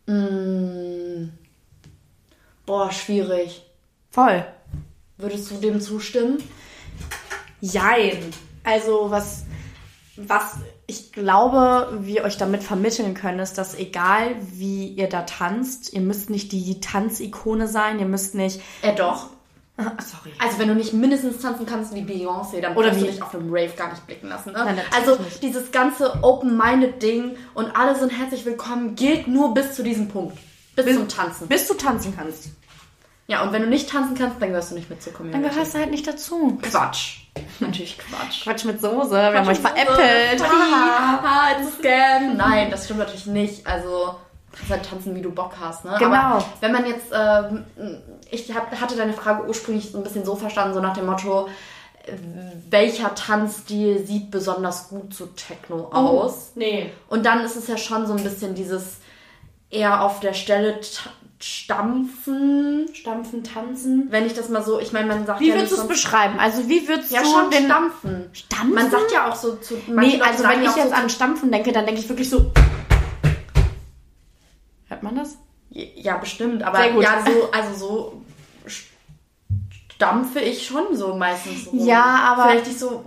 [0.06, 1.30] Mm.
[2.66, 3.64] Boah, schwierig.
[4.10, 4.44] Voll.
[5.16, 6.42] Würdest du dem zustimmen?
[7.60, 8.18] Jein.
[8.64, 9.44] Also was,
[10.16, 10.56] was
[10.86, 16.00] ich glaube, wir euch damit vermitteln können, ist, dass egal wie ihr da tanzt, ihr
[16.00, 18.60] müsst nicht die Tanzikone sein, ihr müsst nicht.
[18.82, 19.30] Äh, doch.
[19.80, 20.32] Sorry.
[20.38, 23.34] Also wenn du nicht mindestens tanzen kannst wie Beyoncé, dann Oder kannst du dich auf
[23.34, 24.52] einem Rave gar nicht blicken lassen.
[24.52, 24.58] Ne?
[24.64, 29.82] Nein, also dieses ganze open-minded Ding und alle sind herzlich willkommen gilt nur bis zu
[29.82, 30.38] diesem Punkt.
[30.76, 31.48] Bis, bis zum Tanzen.
[31.48, 32.50] Bis du tanzen kannst.
[33.26, 35.40] Ja, und wenn du nicht tanzen kannst, dann gehörst du nicht mit zur Community.
[35.40, 36.58] Dann gehörst du halt nicht dazu.
[36.62, 37.18] Quatsch.
[37.60, 38.42] Natürlich Quatsch.
[38.42, 39.10] Quatsch mit Soße.
[39.10, 40.42] Wir haben euch veräppelt.
[40.42, 42.36] Haha, it's a scam.
[42.36, 43.66] Nein, das stimmt natürlich nicht.
[43.66, 44.16] Also
[44.52, 45.84] kannst halt tanzen, wie du Bock hast.
[45.84, 45.94] Ne?
[45.98, 46.14] Genau.
[46.14, 47.64] Aber wenn man jetzt, ähm,
[48.30, 51.48] ich hab, hatte deine Frage ursprünglich so ein bisschen so verstanden, so nach dem Motto,
[52.68, 56.52] welcher Tanzstil sieht besonders gut zu Techno oh, aus?
[56.54, 56.92] Oh, nee.
[57.08, 58.96] Und dann ist es ja schon so ein bisschen dieses
[59.70, 60.80] eher auf der Stelle
[61.38, 62.88] stampfen.
[62.92, 64.08] Stampfen, tanzen.
[64.10, 65.54] Wenn ich das mal so, ich meine, man sagt wie ja.
[65.54, 66.38] Wie würdest du es beschreiben?
[66.38, 68.30] Also wie würdest ja, du schon den stampfen?
[68.32, 68.74] Stampfen?
[68.74, 69.74] Man sagt ja auch so zu.
[69.88, 72.50] Nee, also wenn ich jetzt so an Stampfen denke, dann denke ich wirklich so.
[74.90, 75.38] Hört man das?
[75.70, 76.64] Ja, bestimmt.
[76.64, 78.22] Aber ja, so, also so
[80.00, 81.86] stampfe ich schon so meistens rum.
[81.86, 82.48] Ja, aber.
[82.48, 83.04] Vielleicht nicht so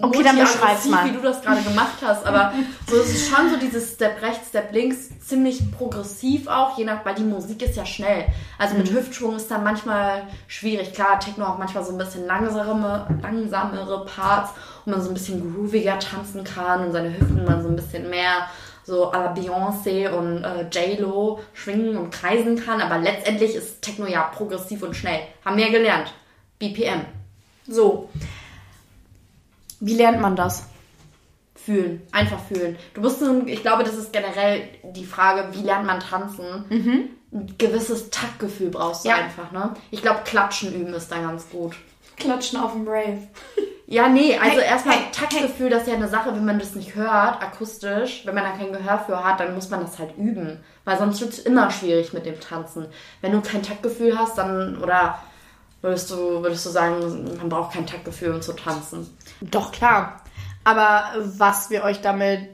[0.00, 1.04] okay, dann beschreib's mal.
[1.04, 2.24] wie du das gerade gemacht hast.
[2.24, 2.54] Aber
[2.88, 7.04] so ist es schon so dieses Step rechts, Step links, ziemlich progressiv auch, je nach,
[7.04, 8.24] weil die Musik ist ja schnell.
[8.58, 8.96] Also mit mhm.
[8.96, 10.94] Hüftschwung ist dann manchmal schwierig.
[10.94, 14.52] Klar, Techno auch manchmal so ein bisschen langsamere, langsamere Parts,
[14.86, 18.08] wo man so ein bisschen grooviger tanzen kann und seine Hüften man so ein bisschen
[18.08, 18.48] mehr
[18.86, 22.80] so à la Beyoncé und äh, J-Lo schwingen und kreisen kann.
[22.80, 25.20] Aber letztendlich ist Techno ja progressiv und schnell.
[25.44, 26.14] Haben wir ja gelernt.
[26.60, 27.00] BPM.
[27.66, 28.08] So.
[29.80, 30.66] Wie lernt man das?
[31.56, 32.06] Fühlen.
[32.12, 32.78] Einfach fühlen.
[32.94, 36.64] Du musst ich glaube, das ist generell die Frage, wie lernt man tanzen?
[36.68, 37.10] Mhm.
[37.32, 39.16] Ein gewisses Taktgefühl brauchst du ja.
[39.16, 39.74] einfach, ne?
[39.90, 41.74] Ich glaube, Klatschen üben ist da ganz gut.
[42.16, 43.18] Klatschen auf dem Rave.
[43.88, 46.74] Ja, nee, also hey, erstmal hey, Taktgefühl, das ist ja eine Sache, wenn man das
[46.74, 50.16] nicht hört, akustisch, wenn man da kein Gehör für hat, dann muss man das halt
[50.18, 50.58] üben.
[50.84, 52.86] Weil sonst wird es immer schwierig mit dem Tanzen.
[53.20, 55.20] Wenn du kein Taktgefühl hast, dann, oder
[55.82, 59.06] würdest du, würdest du sagen, man braucht kein Taktgefühl, um zu tanzen?
[59.40, 60.20] Doch, klar.
[60.64, 62.48] Aber was wir euch damit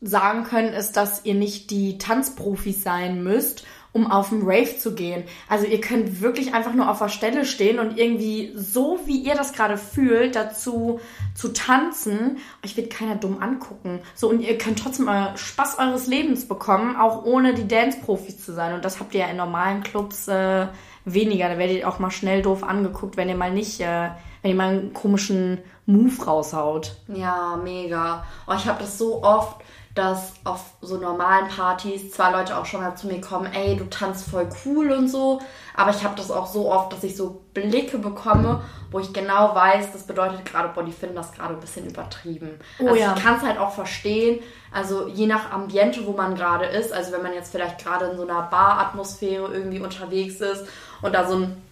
[0.00, 4.94] sagen können, ist, dass ihr nicht die Tanzprofis sein müsst um auf den Rave zu
[4.94, 5.24] gehen.
[5.48, 9.34] Also ihr könnt wirklich einfach nur auf der Stelle stehen und irgendwie so, wie ihr
[9.34, 11.00] das gerade fühlt, dazu
[11.34, 12.38] zu tanzen.
[12.64, 14.00] Euch wird keiner dumm angucken.
[14.14, 18.74] So, und ihr könnt trotzdem Spaß eures Lebens bekommen, auch ohne die Dance-Profis zu sein.
[18.74, 20.66] Und das habt ihr ja in normalen Clubs äh,
[21.04, 21.48] weniger.
[21.48, 24.10] Da werdet ihr auch mal schnell doof angeguckt, wenn ihr mal nicht, äh,
[24.42, 26.96] wenn ihr mal einen komischen Move raushaut.
[27.08, 28.24] Ja, mega.
[28.46, 29.62] Oh, ich habe das so oft
[29.94, 33.84] dass auf so normalen Partys zwar Leute auch schon mal zu mir kommen, ey, du
[33.84, 35.40] tanzt voll cool und so,
[35.74, 39.54] aber ich habe das auch so oft, dass ich so Blicke bekomme, wo ich genau
[39.54, 42.60] weiß, das bedeutet gerade, boah, die finden das gerade ein bisschen übertrieben.
[42.78, 43.14] Oh, also ja.
[43.16, 44.40] ich kann es halt auch verstehen,
[44.72, 48.16] also je nach Ambiente, wo man gerade ist, also wenn man jetzt vielleicht gerade in
[48.16, 50.64] so einer Bar-Atmosphäre irgendwie unterwegs ist
[51.02, 51.67] und da so ein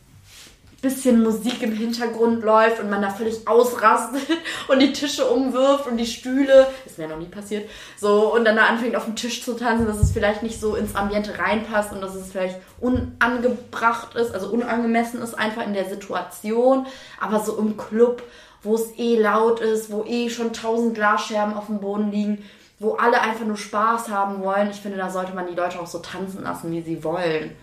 [0.82, 4.22] bisschen Musik im Hintergrund läuft und man da völlig ausrastet
[4.68, 8.56] und die Tische umwirft und die Stühle, ist mir noch nie passiert, so und dann
[8.56, 11.92] da anfängt auf dem Tisch zu tanzen, dass es vielleicht nicht so ins Ambiente reinpasst
[11.92, 16.86] und dass es vielleicht unangebracht ist, also unangemessen ist einfach in der Situation,
[17.20, 18.22] aber so im Club,
[18.62, 22.44] wo es eh laut ist, wo eh schon tausend Glasscherben auf dem Boden liegen,
[22.78, 24.70] wo alle einfach nur Spaß haben wollen.
[24.70, 27.56] Ich finde, da sollte man die Leute auch so tanzen lassen, wie sie wollen.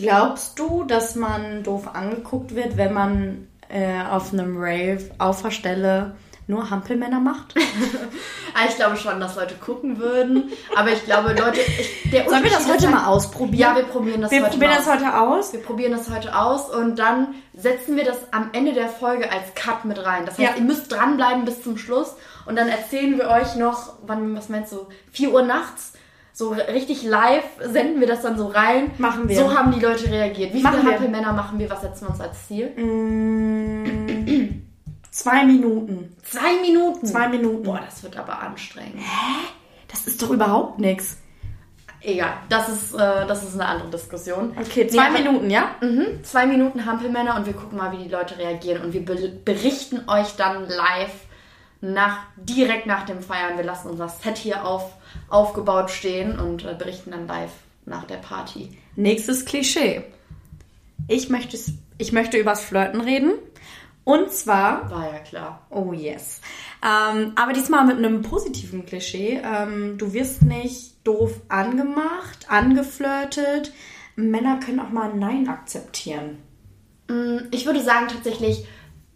[0.00, 5.50] Glaubst du, dass man doof angeguckt wird, wenn man äh, auf einem Rave auf der
[5.50, 6.14] Stelle
[6.46, 7.54] nur Hampelmänner macht?
[8.56, 10.52] Ah, ich glaube schon, dass Leute gucken würden.
[10.76, 11.58] Aber ich glaube, Leute.
[11.60, 13.58] Ich, der Sollen wir das heute mal halt- ausprobieren?
[13.58, 14.94] Ja, wir probieren das Wir heute probieren mal das aus.
[14.94, 15.52] heute aus.
[15.52, 19.52] Wir probieren das heute aus und dann setzen wir das am Ende der Folge als
[19.56, 20.24] Cut mit rein.
[20.24, 20.56] Das heißt, Ja.
[20.56, 22.14] ihr müsst dranbleiben bis zum Schluss
[22.46, 25.94] und dann erzählen wir euch noch, wann, was meinst du, 4 Uhr nachts,
[26.36, 28.90] so richtig live senden wir das dann so rein.
[28.98, 29.36] Machen wir.
[29.38, 30.52] So haben die Leute reagiert.
[30.52, 30.92] Wie Machen viele.
[30.94, 31.70] Hampelmänner machen wir?
[31.70, 32.70] Was setzen wir uns als Ziel?
[32.70, 34.62] Mm,
[35.12, 36.16] zwei Minuten.
[36.22, 37.06] Zwei Minuten.
[37.06, 37.62] Zwei Minuten.
[37.62, 39.00] Boah, das wird aber anstrengend.
[39.88, 41.18] Das ist doch überhaupt nichts.
[42.00, 44.54] Egal, das ist, äh, das ist eine andere Diskussion.
[44.60, 45.70] Okay, zwei Nee, Minuten, ja?
[45.80, 48.82] Mhm, zwei Minuten Hampelmänner und wir gucken mal, wie die Leute reagieren.
[48.84, 51.14] Und wir be- berichten euch dann live
[51.80, 53.56] nach, direkt nach dem Feiern.
[53.56, 54.92] Wir lassen unser Set hier auf,
[55.28, 57.52] aufgebaut stehen und äh, berichten dann live
[57.86, 58.76] nach der Party.
[58.96, 60.04] Nächstes Klischee.
[61.08, 61.58] Ich möchte,
[61.98, 63.32] ich möchte übers Flirten reden.
[64.04, 65.66] Und zwar War ja klar.
[65.70, 66.40] Oh yes.
[66.82, 69.40] Ähm, aber diesmal mit einem positiven Klischee.
[69.42, 73.72] Ähm, du wirst nicht doof angemacht, angeflirtet.
[74.16, 76.38] Männer können auch mal ein Nein akzeptieren.
[77.08, 78.66] Mm, Ich würde sagen, tatsächlich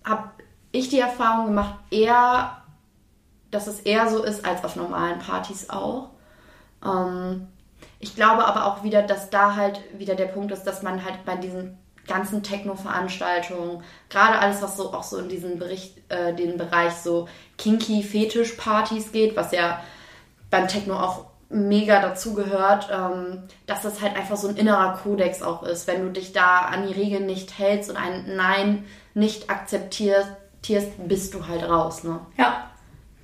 [0.04, 0.30] habe
[0.72, 2.57] ich die Erfahrung gemacht, eher,
[3.50, 6.10] dass es eher so ist als auf normalen Partys auch.
[6.84, 7.48] Ähm,
[7.98, 11.24] ich glaube aber auch wieder, dass da halt wieder der Punkt ist, dass man halt
[11.24, 16.56] bei diesen ganzen Techno-Veranstaltungen, gerade alles, was so auch so in diesen Bericht, äh, den
[16.56, 17.28] Bereich so
[17.58, 19.80] kinky Fetisch-Partys geht, was ja
[20.50, 25.62] beim Techno auch mega dazugehört, ähm, dass das halt einfach so ein innerer Kodex auch
[25.62, 25.86] ist.
[25.86, 28.84] Wenn du dich da an die Regeln nicht hältst und ein Nein
[29.14, 30.30] nicht akzeptierst,
[31.06, 32.04] bist du halt raus.
[32.04, 32.20] Ne?
[32.36, 32.70] Ja.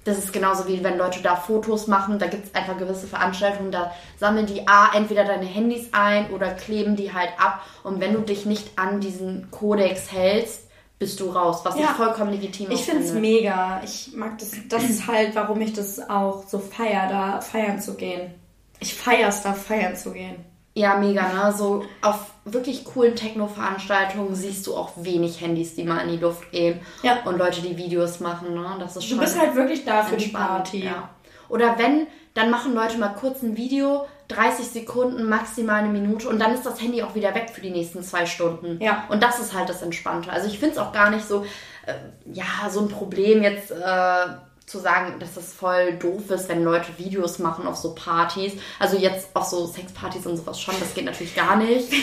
[0.05, 3.72] Das ist genauso wie wenn Leute da Fotos machen, da gibt es einfach gewisse Veranstaltungen,
[3.72, 7.62] da sammeln die A entweder deine Handys ein oder kleben die halt ab.
[7.82, 11.88] Und wenn du dich nicht an diesen Kodex hältst, bist du raus, was ich Ja.
[11.88, 13.80] vollkommen legitim Ich auch finde es mega.
[13.82, 14.52] Ich mag das.
[14.68, 18.34] Das ist halt, warum ich das auch so feier, da feiern zu gehen.
[18.80, 20.36] Ich feier's, da feiern zu gehen.
[20.74, 21.54] Ja, mega, ne?
[21.56, 26.50] So auf wirklich coolen Techno-Veranstaltungen siehst du auch wenig Handys, die mal in die Luft
[26.50, 26.80] gehen.
[27.02, 27.22] Ja.
[27.24, 28.76] Und Leute, die Videos machen, ne?
[28.80, 30.84] Das ist Du schon bist halt wirklich da für die Party.
[30.84, 31.10] Ja.
[31.48, 36.40] Oder wenn, dann machen Leute mal kurz ein Video, 30 Sekunden, maximal eine Minute und
[36.40, 38.82] dann ist das Handy auch wieder weg für die nächsten zwei Stunden.
[38.82, 39.04] Ja.
[39.08, 40.32] Und das ist halt das Entspannte.
[40.32, 41.44] Also ich finde es auch gar nicht so,
[41.86, 41.94] äh,
[42.32, 44.26] ja, so ein Problem jetzt äh,
[44.66, 48.54] zu sagen, dass das voll doof ist, wenn Leute Videos machen auf so Partys.
[48.78, 51.92] Also jetzt auf so Sexpartys und sowas schon, das geht natürlich gar nicht.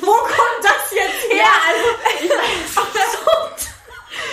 [0.00, 1.46] Wo kommt das jetzt her?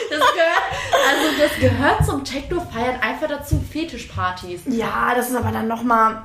[0.10, 0.64] Das gehört,
[1.10, 4.62] also das gehört zum Techno-Feiern einfach dazu, Fetischpartys.
[4.68, 6.24] Ja, das ist aber dann nochmal.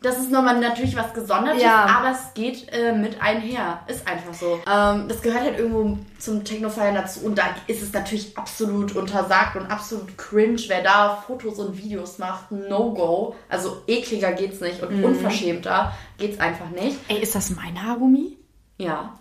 [0.00, 1.86] Das ist nochmal natürlich was Gesondertes, Ja.
[1.86, 3.80] aber es geht äh, mit einher.
[3.88, 4.60] Ist einfach so.
[4.70, 9.56] Ähm, das gehört halt irgendwo zum Techno-Feiern dazu und da ist es natürlich absolut untersagt
[9.56, 12.52] und absolut cringe, wer da Fotos und Videos macht.
[12.52, 13.34] No-go.
[13.48, 16.96] Also ekliger geht's nicht und unverschämter geht's einfach nicht.
[17.08, 18.36] Ey, ist das mein Haargummi?
[18.76, 19.14] Ja.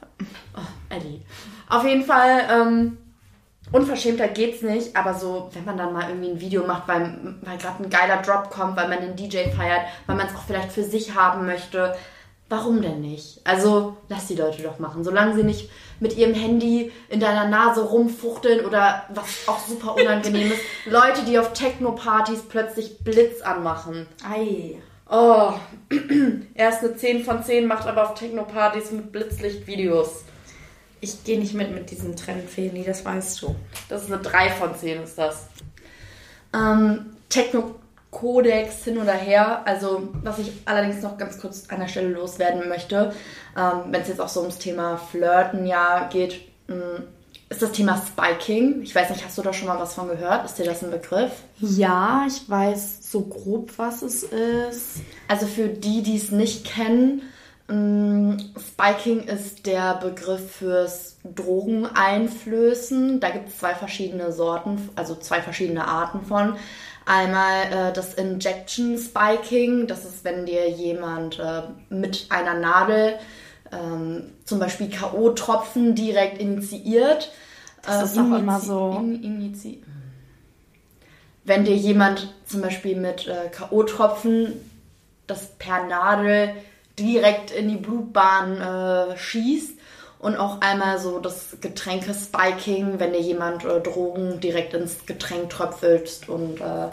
[0.55, 0.59] Oh,
[0.95, 1.21] Eddie.
[1.69, 2.97] Auf jeden Fall, ähm,
[3.71, 7.57] unverschämter geht's nicht, aber so, wenn man dann mal irgendwie ein Video macht, weil, weil
[7.57, 10.71] gerade ein geiler Drop kommt, weil man den DJ feiert, weil man es auch vielleicht
[10.71, 11.95] für sich haben möchte,
[12.49, 13.41] warum denn nicht?
[13.43, 17.83] Also, lass die Leute doch machen, solange sie nicht mit ihrem Handy in deiner Nase
[17.83, 24.07] rumfuchteln oder was auch super unangenehm ist, Leute, die auf Techno-Partys plötzlich Blitz anmachen.
[24.27, 24.77] Ei.
[25.09, 25.53] Oh,
[26.53, 30.23] er ist eine 10 von 10, macht aber auf Techno-Partys mit Blitzlicht-Videos.
[30.99, 33.55] Ich gehe nicht mit mit diesem Trend, Feli, das weißt du.
[33.89, 35.47] Das ist eine 3 von 10, ist das.
[36.53, 39.61] Ähm, Techno-Kodex hin oder her.
[39.65, 43.13] Also, was ich allerdings noch ganz kurz an der Stelle loswerden möchte,
[43.55, 47.03] ähm, wenn es jetzt auch so ums Thema Flirten ja geht, mh,
[47.49, 48.81] ist das Thema Spiking.
[48.81, 50.45] Ich weiß nicht, hast du da schon mal was von gehört?
[50.45, 51.31] Ist dir das ein Begriff?
[51.59, 54.97] Ja, ich weiß so grob, was es ist.
[55.29, 57.21] Also für die, die es nicht kennen,
[57.69, 63.19] Spiking ist der Begriff fürs Drogeneinflößen.
[63.19, 66.55] Da gibt es zwei verschiedene Sorten, also zwei verschiedene Arten von.
[67.05, 73.15] Einmal äh, das Injection Spiking, das ist, wenn dir jemand äh, mit einer Nadel
[73.71, 77.31] ähm, zum Beispiel K.O.-Tropfen direkt initiiert.
[77.83, 78.91] Das ist Äh, auch immer so.
[79.01, 79.53] In,
[81.43, 84.53] wenn dir jemand zum Beispiel mit äh, K.O.-Tropfen
[85.27, 86.53] das per Nadel
[86.99, 89.77] direkt in die Blutbahn äh, schießt
[90.19, 96.27] und auch einmal so das Getränke-Spiking, wenn dir jemand äh, Drogen direkt ins Getränk tröpfelst
[96.27, 96.89] und äh,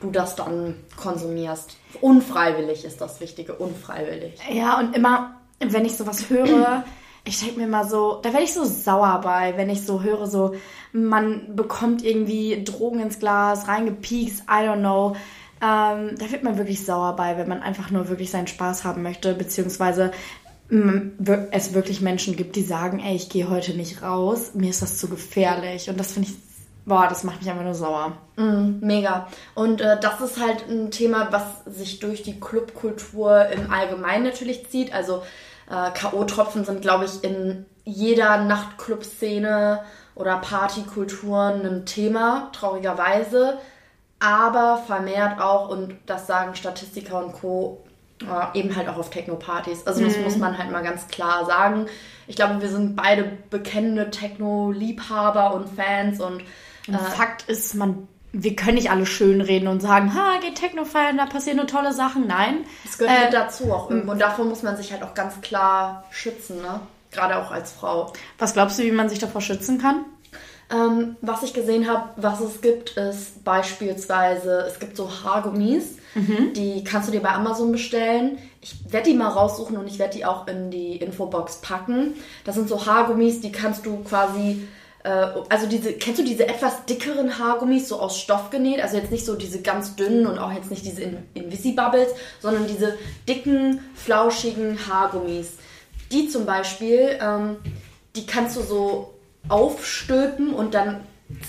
[0.00, 1.76] du das dann konsumierst.
[2.00, 4.34] Unfreiwillig ist das Wichtige, unfreiwillig.
[4.50, 6.84] Ja, und immer, wenn ich sowas höre,
[7.24, 10.26] ich denke mir mal so, da werde ich so sauer bei, wenn ich so höre,
[10.26, 10.54] so,
[10.92, 15.16] man bekommt irgendwie Drogen ins Glas, reingepiekst, I don't know.
[15.62, 19.02] Ähm, da wird man wirklich sauer bei, wenn man einfach nur wirklich seinen Spaß haben
[19.02, 20.10] möchte, beziehungsweise
[21.50, 24.98] es wirklich Menschen gibt, die sagen, ey, ich gehe heute nicht raus, mir ist das
[24.98, 25.90] zu gefährlich.
[25.90, 26.36] Und das finde ich,
[26.84, 28.12] boah, das macht mich einfach nur sauer.
[28.36, 29.26] Mm, mega.
[29.56, 34.68] Und äh, das ist halt ein Thema, was sich durch die Clubkultur im Allgemeinen natürlich
[34.70, 34.94] zieht.
[34.94, 35.22] Also
[35.68, 39.80] äh, K.O.-Tropfen sind, glaube ich, in jeder Nachtclub-Szene
[40.14, 43.58] oder Partykultur ein Thema, traurigerweise.
[44.20, 47.84] Aber vermehrt auch, und das sagen Statistiker und Co.,
[48.22, 49.86] äh, eben halt auch auf Techno-Partys.
[49.86, 50.24] Also das mhm.
[50.24, 51.86] muss man halt mal ganz klar sagen.
[52.26, 56.42] Ich glaube, wir sind beide bekennende Techno-Liebhaber und Fans und
[56.86, 60.84] äh, Fakt ist, man wir können nicht alle schön reden und sagen, ha, geht Techno
[60.84, 62.26] feiern, da passieren nur tolle Sachen.
[62.26, 62.64] Nein.
[62.84, 64.12] Das gehört äh, mit dazu auch irgendwo.
[64.12, 66.80] Und davor muss man sich halt auch ganz klar schützen, ne?
[67.10, 68.12] Gerade auch als Frau.
[68.38, 70.04] Was glaubst du, wie man sich davor schützen kann?
[70.72, 76.52] Ähm, was ich gesehen habe, was es gibt, ist beispielsweise, es gibt so Haargummis, mhm.
[76.54, 78.38] die kannst du dir bei Amazon bestellen.
[78.60, 82.14] Ich werde die mal raussuchen und ich werde die auch in die Infobox packen.
[82.44, 84.62] Das sind so Haargummis, die kannst du quasi
[85.02, 88.80] äh, also diese, kennst du diese etwas dickeren Haargummis, so aus Stoff genäht?
[88.80, 92.10] Also jetzt nicht so diese ganz dünnen und auch jetzt nicht diese In Invisibubbles,
[92.40, 92.96] sondern diese
[93.28, 95.54] dicken, flauschigen Haargummis.
[96.12, 97.56] Die zum Beispiel, ähm,
[98.16, 99.14] die kannst du so
[99.48, 101.00] aufstülpen und dann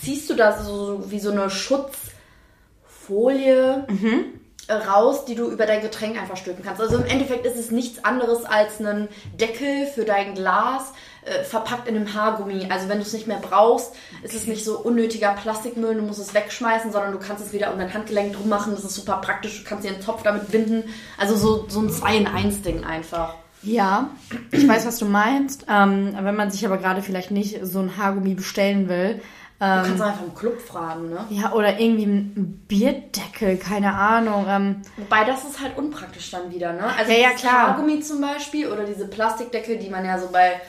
[0.01, 4.25] ziehst du da so wie so eine Schutzfolie mhm.
[4.69, 6.81] raus, die du über dein Getränk einfach stülpen kannst.
[6.81, 11.87] Also im Endeffekt ist es nichts anderes als ein Deckel für dein Glas, äh, verpackt
[11.87, 12.67] in einem Haargummi.
[12.69, 16.19] Also wenn du es nicht mehr brauchst, ist es nicht so unnötiger Plastikmüll, du musst
[16.19, 18.73] es wegschmeißen, sondern du kannst es wieder um dein Handgelenk drum machen.
[18.73, 20.83] Das ist super praktisch, du kannst dir einen Topf damit binden.
[21.17, 23.35] Also so, so ein 2 in 1 Ding einfach.
[23.63, 24.09] Ja,
[24.51, 25.65] ich weiß, was du meinst.
[25.69, 29.21] Ähm, wenn man sich aber gerade vielleicht nicht so ein Haargummi bestellen will.
[29.59, 31.25] Ähm, du kannst einfach im Club fragen, ne?
[31.29, 34.45] Ja, oder irgendwie ein Bierdeckel, keine Ahnung.
[34.49, 36.85] Ähm, Wobei das ist halt unpraktisch dann wieder, ne?
[36.97, 37.67] Also ja, ja, klar.
[37.67, 40.59] Haargummi zum Beispiel oder diese Plastikdeckel, die man ja so bei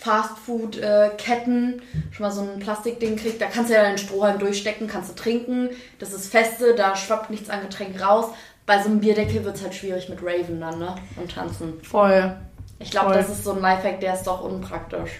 [0.00, 3.40] Fastfood-Ketten schon mal so ein Plastikding kriegt.
[3.40, 5.68] Da kannst du ja deinen Strohhalm durchstecken, kannst du trinken.
[5.98, 8.26] Das ist feste, da schwappt nichts an Getränk raus.
[8.70, 10.94] Bei so einem Bierdeckel wird es halt schwierig mit Raven dann, ne?
[11.16, 11.80] Und tanzen.
[11.82, 12.36] Voll.
[12.78, 15.10] Ich glaube, das ist so ein Lifehack, der ist doch unpraktisch.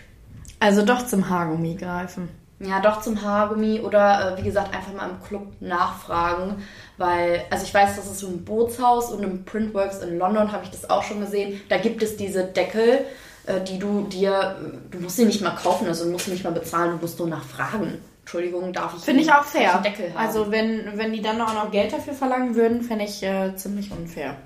[0.60, 2.28] Also doch zum Haargummi greifen.
[2.60, 6.62] Ja, doch zum Haargummi oder äh, wie gesagt einfach mal im Club nachfragen,
[6.96, 10.62] weil also ich weiß, das ist so ein Bootshaus und im Printworks in London habe
[10.62, 11.60] ich das auch schon gesehen.
[11.68, 13.04] Da gibt es diese Deckel
[13.46, 14.56] äh, die du dir,
[14.90, 17.18] du musst sie nicht mal kaufen, also du musst sie nicht mal bezahlen, du musst
[17.18, 17.98] nur nachfragen.
[18.30, 19.82] Entschuldigung, darf ich Finde ich auch fair.
[19.84, 20.24] Deckel haben?
[20.24, 23.90] Also wenn, wenn die dann auch noch Geld dafür verlangen würden, fände ich äh, ziemlich
[23.90, 24.36] unfair.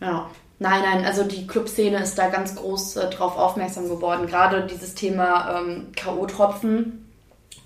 [0.00, 0.30] Ja.
[0.58, 4.26] Nein, nein, also die Clubszene ist da ganz groß äh, drauf aufmerksam geworden.
[4.26, 7.04] Gerade dieses Thema ähm, K.O.-Tropfen.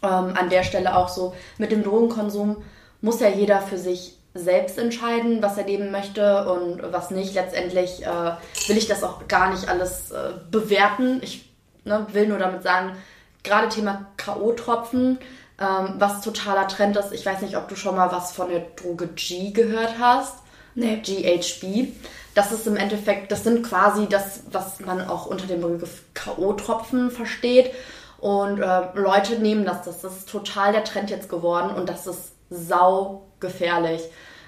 [0.02, 2.56] Ähm, an der Stelle auch so mit dem Drogenkonsum
[3.00, 7.34] muss ja jeder für sich selbst entscheiden, was er leben möchte und was nicht.
[7.34, 8.32] Letztendlich äh,
[8.66, 11.20] will ich das auch gar nicht alles äh, bewerten.
[11.22, 11.48] Ich
[11.84, 12.96] ne, will nur damit sagen,
[13.42, 15.18] gerade Thema K.O.-Tropfen,
[15.60, 17.12] ähm, was totaler Trend ist.
[17.12, 20.36] Ich weiß nicht, ob du schon mal was von der Droge G gehört hast.
[20.74, 20.96] Nee.
[20.96, 21.92] GHB.
[22.34, 27.10] Das ist im Endeffekt, das sind quasi das, was man auch unter dem Begriff K.O.-Tropfen
[27.10, 27.72] versteht.
[28.18, 29.82] Und äh, Leute nehmen das.
[29.82, 34.02] Das ist total der Trend jetzt geworden und das ist sau gefährlich.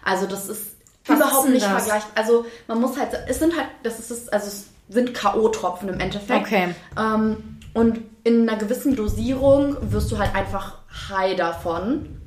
[0.05, 0.77] Also das ist
[1.07, 2.11] Was überhaupt ist nicht vergleichbar.
[2.15, 6.47] Also man muss halt, es sind halt, das ist, also es sind K.O.-Tropfen im Endeffekt.
[6.47, 6.75] Okay.
[6.99, 12.21] Ähm, und in einer gewissen Dosierung wirst du halt einfach high davon.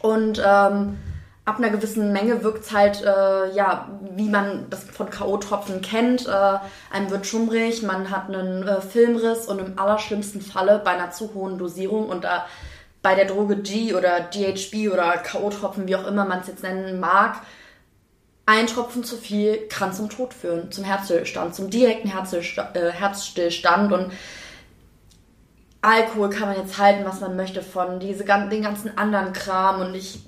[0.00, 0.98] Und ähm,
[1.44, 6.26] ab einer gewissen Menge wirkt es halt, äh, ja, wie man das von K.O.-Tropfen kennt.
[6.26, 6.58] Äh,
[6.90, 11.32] einem wird schummrig, man hat einen äh, Filmriss und im allerschlimmsten Falle bei einer zu
[11.34, 12.46] hohen Dosierung und da
[13.02, 17.00] bei der Droge G oder DHB oder K.O.-Tropfen, wie auch immer man es jetzt nennen
[17.00, 17.36] mag,
[18.50, 24.12] ein Tropfen zu viel kann zum Tod führen, zum Herzstillstand, zum direkten äh, Herzstillstand und
[25.82, 29.94] Alkohol kann man jetzt halten, was man möchte von diese, den ganzen anderen Kram und
[29.94, 30.20] ich,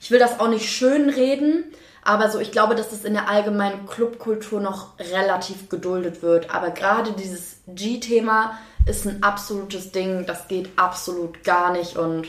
[0.00, 1.64] ich will das auch nicht schön reden,
[2.04, 6.52] aber so, ich glaube, dass das in der allgemeinen Clubkultur noch relativ geduldet wird.
[6.52, 10.26] Aber gerade dieses G-Thema ist ein absolutes Ding.
[10.26, 11.96] Das geht absolut gar nicht.
[11.96, 12.26] Und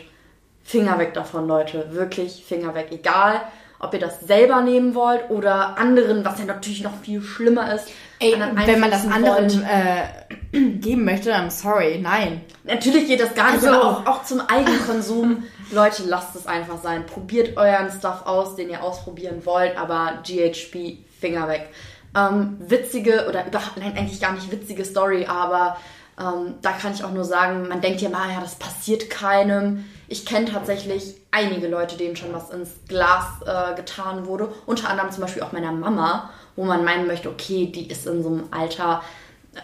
[0.64, 1.88] Finger weg davon, Leute.
[1.92, 2.90] Wirklich Finger weg.
[2.92, 3.42] Egal,
[3.80, 7.88] ob ihr das selber nehmen wollt oder anderen, was ja natürlich noch viel schlimmer ist.
[8.24, 10.06] Ey, wenn man das anderen äh,
[10.80, 12.42] geben möchte, I'm sorry, nein.
[12.64, 15.44] Natürlich geht das gar nicht, also, auch, auch zum Eigenkonsum.
[15.72, 17.06] Leute, lasst es einfach sein.
[17.06, 21.70] Probiert euren Stuff aus, den ihr ausprobieren wollt, aber GHB, Finger weg.
[22.16, 25.78] Ähm, witzige, oder überhaupt, nein, eigentlich gar nicht witzige Story, aber
[26.20, 29.86] ähm, da kann ich auch nur sagen, man denkt ja mal, ja, das passiert keinem.
[30.08, 34.50] Ich kenne tatsächlich einige Leute, denen schon was ins Glas äh, getan wurde.
[34.68, 38.24] Unter anderem zum Beispiel auch meiner Mama, wo man meinen möchte, okay, die ist in
[38.24, 39.02] so einem Alter,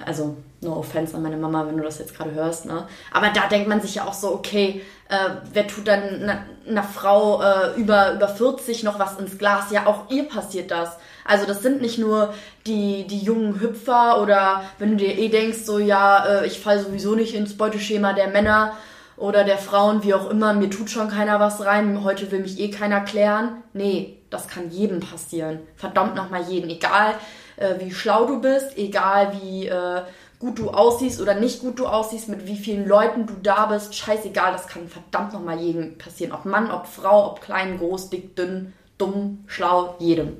[0.05, 2.87] also no offense an meine Mama, wenn du das jetzt gerade hörst, ne?
[3.11, 6.83] Aber da denkt man sich ja auch so, okay, äh, wer tut dann einer, einer
[6.83, 9.71] Frau äh, über, über 40 noch was ins Glas?
[9.71, 10.97] Ja, auch ihr passiert das.
[11.25, 12.33] Also das sind nicht nur
[12.67, 16.81] die, die jungen Hüpfer oder wenn du dir eh denkst, so ja, äh, ich falle
[16.83, 18.73] sowieso nicht ins Beuteschema der Männer
[19.17, 22.59] oder der Frauen, wie auch immer, mir tut schon keiner was rein, heute will mich
[22.59, 23.63] eh keiner klären.
[23.73, 25.59] Nee, das kann jedem passieren.
[25.75, 26.69] Verdammt nochmal jeden.
[26.69, 27.15] Egal
[27.57, 30.01] äh, wie schlau du bist, egal wie äh,
[30.39, 33.95] gut du aussiehst oder nicht gut du aussiehst, mit wie vielen Leuten du da bist,
[33.95, 36.33] scheißegal, das kann verdammt nochmal jedem passieren.
[36.33, 40.37] Ob Mann, ob Frau, ob klein, groß, dick, dünn, dumm, schlau, jedem.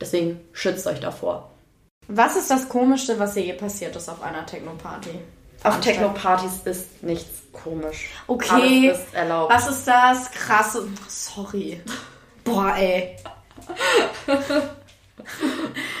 [0.00, 1.50] Deswegen schützt euch davor.
[2.08, 5.10] Was ist das Komischste, was dir je passiert ist auf einer Techno-Party?
[5.62, 8.08] Auf Techno-Partys ist nichts komisch.
[8.26, 8.90] Okay.
[8.90, 9.52] Alles ist erlaubt.
[9.52, 10.88] Was ist das krasse?
[11.08, 11.80] Sorry.
[12.44, 13.16] Boah, ey.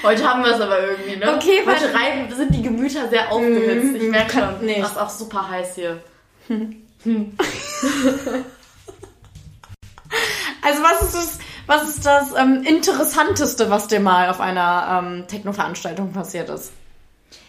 [0.02, 1.34] Heute haben wir es aber irgendwie, ne?
[1.34, 3.94] Okay, Heute reiben, sind die Gemüter sehr aufgehitzt.
[3.96, 6.02] Ich merke schon, es ist auch super heiß hier.
[6.48, 6.64] also
[10.82, 16.12] was ist das, was ist das ähm, Interessanteste, was dir mal auf einer ähm, Techno-Veranstaltung
[16.12, 16.72] passiert ist?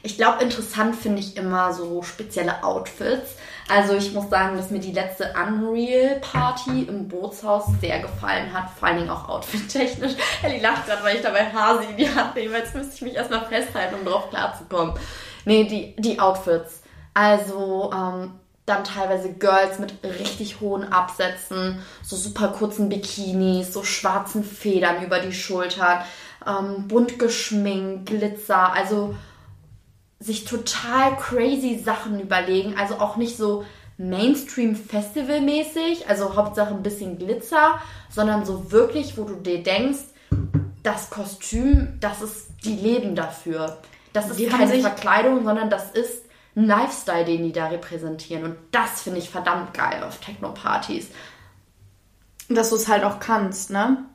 [0.04, 3.32] Ich glaube, interessant finde ich immer so spezielle Outfits.
[3.72, 8.70] Also ich muss sagen, dass mir die letzte Unreal-Party im Bootshaus sehr gefallen hat.
[8.70, 10.12] Vor allen Dingen auch outfit-technisch.
[10.44, 12.58] Ellie lacht gerade, weil ich dabei Hasi in die Hand nehme.
[12.58, 14.96] Jetzt müsste ich mich erstmal festhalten, um drauf klarzukommen.
[15.46, 16.82] Nee, die, die Outfits.
[17.14, 18.34] Also ähm,
[18.66, 25.20] dann teilweise Girls mit richtig hohen Absätzen, so super kurzen Bikinis, so schwarzen Federn über
[25.20, 26.02] die Schultern,
[26.46, 28.74] ähm, bunt geschminkt, Glitzer.
[28.74, 29.16] Also
[30.22, 32.76] sich total crazy Sachen überlegen.
[32.78, 33.66] Also auch nicht so
[33.98, 40.00] Mainstream-Festival-mäßig, also Hauptsache ein bisschen Glitzer, sondern so wirklich, wo du dir denkst,
[40.84, 43.80] das Kostüm, das ist, die leben dafür.
[44.14, 48.44] Das ist die keine Verkleidung, sondern das ist ein Lifestyle, den die da repräsentieren.
[48.44, 51.10] Und das finde ich verdammt geil auf Techno-Partys.
[52.50, 54.06] Dass du es halt auch kannst, ne?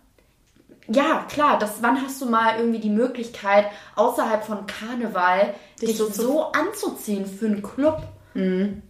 [0.89, 3.67] Ja, klar, das, wann hast du mal irgendwie die Möglichkeit,
[3.97, 8.03] außerhalb von Karneval, dich, dich so, so, anzuziehen für einen Club?
[8.35, 8.83] Mhm.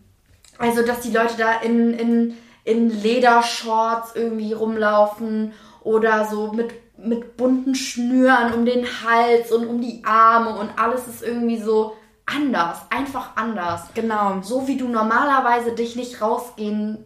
[0.59, 7.36] Also, dass die Leute da in, in, in Ledershorts irgendwie rumlaufen oder so mit, mit
[7.36, 11.94] bunten Schnüren um den Hals und um die Arme und alles ist irgendwie so
[12.26, 13.88] anders, einfach anders.
[13.94, 14.40] Genau.
[14.42, 17.06] So wie du normalerweise dich nicht rausgehen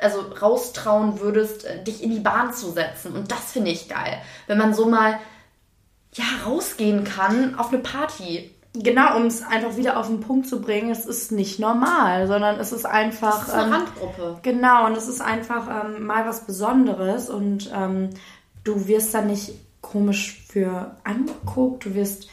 [0.00, 3.14] also raustrauen würdest, äh, dich in die Bahn zu setzen.
[3.14, 4.20] Und das finde ich geil.
[4.46, 5.18] Wenn man so mal
[6.14, 8.50] ja, rausgehen kann auf eine Party.
[8.72, 12.60] Genau, um es einfach wieder auf den Punkt zu bringen, es ist nicht normal, sondern
[12.60, 13.42] es ist einfach.
[13.42, 14.38] Es ist eine ähm, Randgruppe.
[14.42, 18.10] Genau, und es ist einfach ähm, mal was Besonderes und ähm,
[18.62, 22.28] du wirst dann nicht komisch für angeguckt, du wirst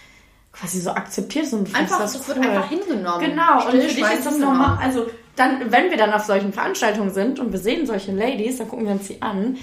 [0.52, 2.36] quasi so akzeptiert und einfach, das cool.
[2.36, 3.20] wird einfach hingenommen.
[3.20, 4.78] Genau, und für dich ist das normal.
[4.82, 5.08] Also
[5.38, 8.86] dann, wenn wir dann auf solchen Veranstaltungen sind und wir sehen solche Ladies, dann gucken
[8.86, 9.58] wir uns die an.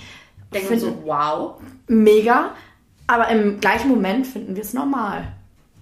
[0.52, 1.60] Denken so, wow.
[1.88, 2.54] Mega.
[3.06, 5.33] Aber im gleichen Moment finden wir es normal.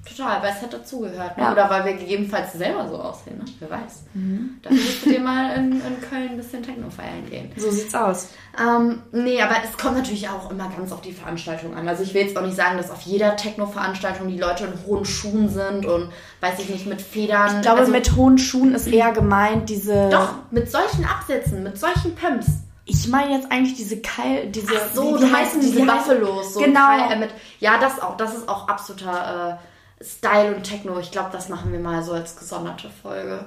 [0.05, 1.39] Total, weil es hat dazugehört.
[1.39, 1.45] Ne?
[1.45, 1.53] Ja.
[1.53, 3.39] Oder weil wir gegebenenfalls selber so aussehen.
[3.39, 3.45] Ne?
[3.61, 4.03] Wer weiß.
[4.15, 4.59] Mhm.
[4.61, 7.53] Dann müsst ihr mal in, in, Köln ein bisschen Techno feiern gehen.
[7.57, 8.31] So sieht's aus.
[8.61, 11.87] Ähm, nee, aber es kommt natürlich auch immer ganz auf die Veranstaltung an.
[11.89, 15.05] Also ich will jetzt auch nicht sagen, dass auf jeder Techno-Veranstaltung die Leute in hohen
[15.05, 17.57] Schuhen sind und weiß ich nicht, mit Federn.
[17.57, 20.09] Ich glaube, also, mit hohen Schuhen ist eher gemeint, diese.
[20.11, 22.49] Doch, mit solchen Absätzen, mit solchen Pumps.
[22.87, 24.73] Ich meine jetzt eigentlich diese Keil, diese.
[24.75, 26.55] Ach so, die, die du meinst diese die Buffalos.
[26.55, 26.89] So genau.
[26.89, 27.31] Keil, äh, mit,
[27.61, 28.17] ja, das auch.
[28.17, 29.61] Das ist auch absoluter.
[29.61, 29.72] Äh,
[30.03, 30.99] Style und Techno.
[30.99, 33.45] Ich glaube, das machen wir mal so als gesonderte Folge.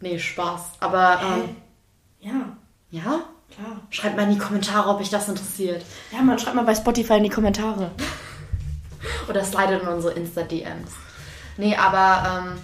[0.00, 0.62] Nee, Spaß.
[0.80, 1.56] Aber ähm,
[2.20, 2.56] ja.
[2.90, 3.20] Ja?
[3.54, 3.80] Klar.
[3.90, 5.84] Schreibt mal in die Kommentare, ob euch das interessiert.
[6.12, 7.90] Ja, man schreibt mal bei Spotify in die Kommentare.
[9.28, 10.92] Oder slidet in unsere Insta-DMs.
[11.56, 12.58] Nee, aber ähm,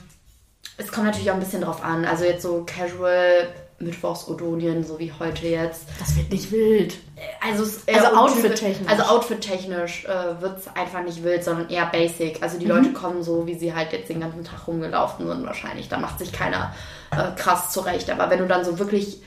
[0.76, 2.04] es kommt natürlich auch ein bisschen drauf an.
[2.04, 3.48] Also jetzt so casual
[3.78, 5.84] Mittwochsodonien, so wie heute jetzt.
[5.98, 6.96] Das wird nicht wild.
[7.40, 8.88] Also, also outfit-technisch.
[8.88, 12.42] Also outfit-technisch äh, wird es einfach nicht wild, sondern eher basic.
[12.42, 12.72] Also die mhm.
[12.72, 15.88] Leute kommen so, wie sie halt jetzt den ganzen Tag rumgelaufen sind wahrscheinlich.
[15.88, 16.74] Da macht sich keiner
[17.10, 18.10] äh, krass zurecht.
[18.10, 19.22] Aber wenn du dann so wirklich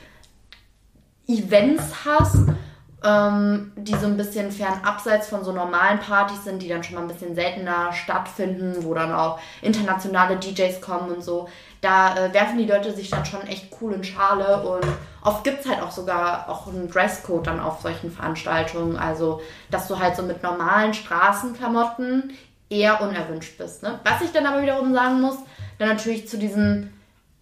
[1.28, 2.48] Events hast,
[3.02, 6.96] ähm, die so ein bisschen fern abseits von so normalen Partys sind, die dann schon
[6.96, 11.48] mal ein bisschen seltener stattfinden, wo dann auch internationale DJs kommen und so.
[11.80, 14.84] Da äh, werfen die Leute sich dann schon echt cool in Schale und
[15.22, 18.96] oft gibt es halt auch sogar auch einen Dresscode dann auf solchen Veranstaltungen.
[18.96, 19.40] Also,
[19.70, 22.34] dass du halt so mit normalen Straßenklamotten
[22.68, 23.82] eher unerwünscht bist.
[23.82, 23.98] Ne?
[24.04, 25.36] Was ich dann aber wiederum sagen muss,
[25.78, 26.92] dann natürlich zu diesem,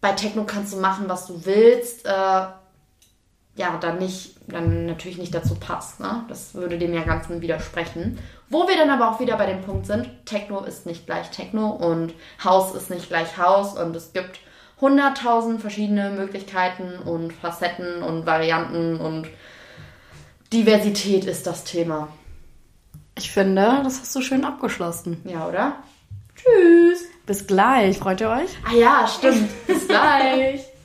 [0.01, 5.35] bei Techno kannst du machen, was du willst, äh, ja, dann nicht, dann natürlich nicht
[5.35, 6.01] dazu passt.
[6.01, 6.25] Ne?
[6.29, 8.19] Das würde dem ja Ganzen widersprechen.
[8.49, 11.71] Wo wir dann aber auch wieder bei dem Punkt sind, Techno ist nicht gleich Techno
[11.71, 14.41] und Haus ist nicht gleich Haus und es gibt
[14.81, 19.29] hunderttausend verschiedene Möglichkeiten und Facetten und Varianten und
[20.53, 22.09] Diversität ist das Thema.
[23.19, 25.21] Ich finde, das hast du schön abgeschlossen.
[25.25, 25.77] Ja, oder?
[26.37, 27.05] Tschüss.
[27.27, 27.99] Bis gleich.
[27.99, 28.51] Freut ihr euch?
[28.65, 29.67] Ah ja, stimmt.
[29.67, 30.65] Bis gleich.